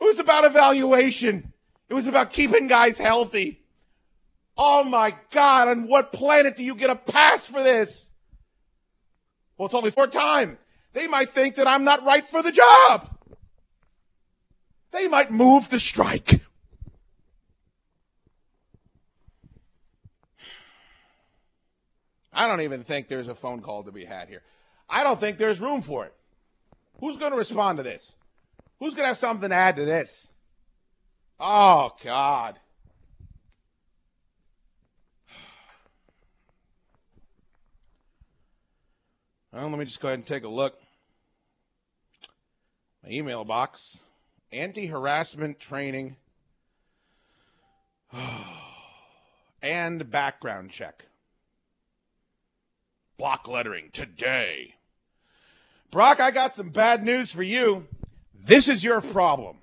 It 0.00 0.04
was 0.04 0.18
about 0.18 0.44
evaluation. 0.44 1.52
It 1.88 1.94
was 1.94 2.06
about 2.06 2.32
keeping 2.32 2.66
guys 2.66 2.98
healthy. 2.98 3.60
Oh 4.56 4.82
my 4.82 5.14
God, 5.30 5.68
on 5.68 5.86
what 5.88 6.12
planet 6.12 6.56
do 6.56 6.64
you 6.64 6.74
get 6.74 6.90
a 6.90 6.96
pass 6.96 7.48
for 7.48 7.62
this? 7.62 8.10
Well, 9.56 9.66
it's 9.66 9.74
only 9.74 9.90
for 9.90 10.06
time. 10.06 10.58
They 10.92 11.06
might 11.06 11.30
think 11.30 11.56
that 11.56 11.66
I'm 11.66 11.84
not 11.84 12.04
right 12.04 12.26
for 12.26 12.42
the 12.42 12.52
job. 12.52 13.16
They 14.90 15.06
might 15.06 15.30
move 15.30 15.68
the 15.68 15.78
strike. 15.78 16.40
I 22.32 22.46
don't 22.46 22.62
even 22.62 22.82
think 22.82 23.08
there's 23.08 23.28
a 23.28 23.34
phone 23.34 23.60
call 23.60 23.82
to 23.84 23.92
be 23.92 24.04
had 24.04 24.28
here. 24.28 24.42
I 24.88 25.02
don't 25.02 25.18
think 25.18 25.38
there's 25.38 25.60
room 25.60 25.82
for 25.82 26.06
it. 26.06 26.14
Who's 27.00 27.16
going 27.16 27.32
to 27.32 27.38
respond 27.38 27.78
to 27.78 27.84
this? 27.84 28.16
Who's 28.80 28.94
going 28.94 29.04
to 29.04 29.08
have 29.08 29.16
something 29.16 29.50
to 29.50 29.54
add 29.54 29.76
to 29.76 29.84
this? 29.84 30.30
Oh, 31.38 31.90
God. 32.04 32.58
Well, 39.50 39.70
let 39.70 39.78
me 39.78 39.86
just 39.86 40.00
go 40.00 40.08
ahead 40.08 40.18
and 40.18 40.26
take 40.26 40.44
a 40.44 40.48
look. 40.48 40.78
My 43.02 43.10
email 43.10 43.44
box 43.44 44.04
anti 44.52 44.86
harassment 44.86 45.58
training 45.58 46.16
and 49.62 50.10
background 50.10 50.70
check. 50.70 51.06
Block 53.16 53.48
lettering 53.48 53.88
today. 53.90 54.74
Brock, 55.90 56.20
I 56.20 56.30
got 56.30 56.54
some 56.54 56.68
bad 56.68 57.02
news 57.02 57.32
for 57.32 57.42
you. 57.42 57.86
This 58.34 58.68
is 58.68 58.84
your 58.84 59.00
problem. 59.00 59.56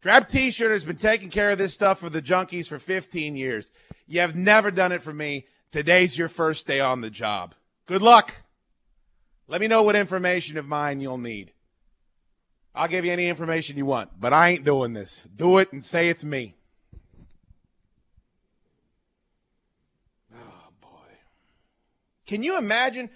Draft 0.00 0.30
T 0.30 0.50
shirt 0.50 0.70
has 0.70 0.84
been 0.84 0.96
taking 0.96 1.28
care 1.28 1.50
of 1.50 1.58
this 1.58 1.74
stuff 1.74 1.98
for 1.98 2.08
the 2.08 2.22
junkies 2.22 2.68
for 2.68 2.78
15 2.78 3.36
years. 3.36 3.70
You 4.06 4.20
have 4.20 4.34
never 4.34 4.70
done 4.70 4.92
it 4.92 5.02
for 5.02 5.12
me. 5.12 5.46
Today's 5.72 6.16
your 6.16 6.28
first 6.28 6.66
day 6.66 6.80
on 6.80 7.00
the 7.00 7.10
job. 7.10 7.54
Good 7.86 8.02
luck. 8.02 8.42
Let 9.46 9.60
me 9.60 9.68
know 9.68 9.82
what 9.82 9.96
information 9.96 10.56
of 10.58 10.66
mine 10.66 11.00
you'll 11.00 11.18
need. 11.18 11.52
I'll 12.74 12.88
give 12.88 13.04
you 13.04 13.12
any 13.12 13.28
information 13.28 13.76
you 13.76 13.84
want, 13.84 14.10
but 14.18 14.32
I 14.32 14.50
ain't 14.50 14.64
doing 14.64 14.92
this. 14.92 15.26
Do 15.34 15.58
it 15.58 15.72
and 15.72 15.84
say 15.84 16.08
it's 16.08 16.24
me. 16.24 16.54
Oh, 20.32 20.70
boy. 20.80 20.88
Can 22.26 22.44
you 22.44 22.56
imagine? 22.58 23.10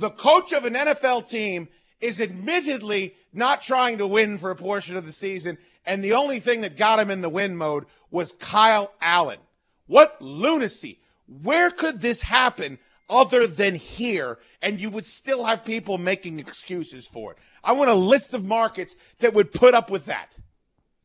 The 0.00 0.08
coach 0.08 0.54
of 0.54 0.64
an 0.64 0.72
NFL 0.72 1.28
team 1.28 1.68
is 2.00 2.22
admittedly 2.22 3.14
not 3.34 3.60
trying 3.60 3.98
to 3.98 4.06
win 4.06 4.38
for 4.38 4.50
a 4.50 4.56
portion 4.56 4.96
of 4.96 5.04
the 5.04 5.12
season, 5.12 5.58
and 5.84 6.02
the 6.02 6.14
only 6.14 6.40
thing 6.40 6.62
that 6.62 6.78
got 6.78 6.98
him 6.98 7.10
in 7.10 7.20
the 7.20 7.28
win 7.28 7.54
mode 7.54 7.84
was 8.10 8.32
Kyle 8.32 8.94
Allen. 9.02 9.40
What 9.88 10.16
lunacy. 10.22 11.00
Where 11.42 11.70
could 11.70 12.00
this 12.00 12.22
happen 12.22 12.78
other 13.10 13.46
than 13.46 13.74
here? 13.74 14.38
And 14.62 14.80
you 14.80 14.88
would 14.88 15.04
still 15.04 15.44
have 15.44 15.66
people 15.66 15.98
making 15.98 16.38
excuses 16.38 17.06
for 17.06 17.32
it. 17.32 17.38
I 17.62 17.72
want 17.72 17.90
a 17.90 17.94
list 17.94 18.32
of 18.32 18.46
markets 18.46 18.96
that 19.18 19.34
would 19.34 19.52
put 19.52 19.74
up 19.74 19.90
with 19.90 20.06
that. 20.06 20.34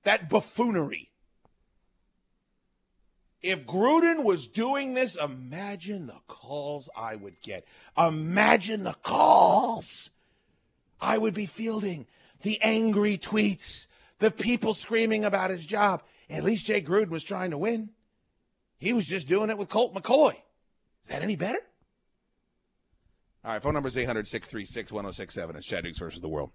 That 0.03 0.29
buffoonery. 0.29 1.09
If 3.45 3.67
Gruden 3.67 4.23
was 4.23 4.47
doing 4.47 4.95
this, 4.95 5.17
imagine 5.17 6.07
the 6.07 6.19
calls 6.27 6.89
I 6.97 7.15
would 7.15 7.39
get. 7.41 7.63
Imagine 7.95 8.83
the 8.83 8.95
calls 9.03 10.09
I 10.99 11.19
would 11.19 11.35
be 11.35 11.45
fielding. 11.45 12.07
The 12.41 12.59
angry 12.63 13.19
tweets, 13.19 13.85
the 14.17 14.31
people 14.31 14.73
screaming 14.73 15.25
about 15.25 15.51
his 15.51 15.63
job. 15.63 16.01
At 16.27 16.43
least 16.43 16.65
Jay 16.65 16.81
Gruden 16.81 17.09
was 17.09 17.23
trying 17.23 17.51
to 17.51 17.57
win. 17.59 17.91
He 18.79 18.93
was 18.93 19.05
just 19.05 19.27
doing 19.27 19.51
it 19.51 19.59
with 19.59 19.69
Colt 19.69 19.93
McCoy. 19.93 20.33
Is 21.03 21.09
that 21.09 21.21
any 21.21 21.35
better? 21.35 21.59
All 23.43 23.53
right, 23.53 23.61
phone 23.61 23.75
number 23.75 23.87
is 23.87 23.95
800 23.95 24.27
636 24.27 24.91
1067. 24.91 25.55
It's 25.55 25.67
Chad 25.67 25.83
Dukes 25.83 25.99
versus 25.99 26.19
the 26.19 26.29
world. 26.29 26.49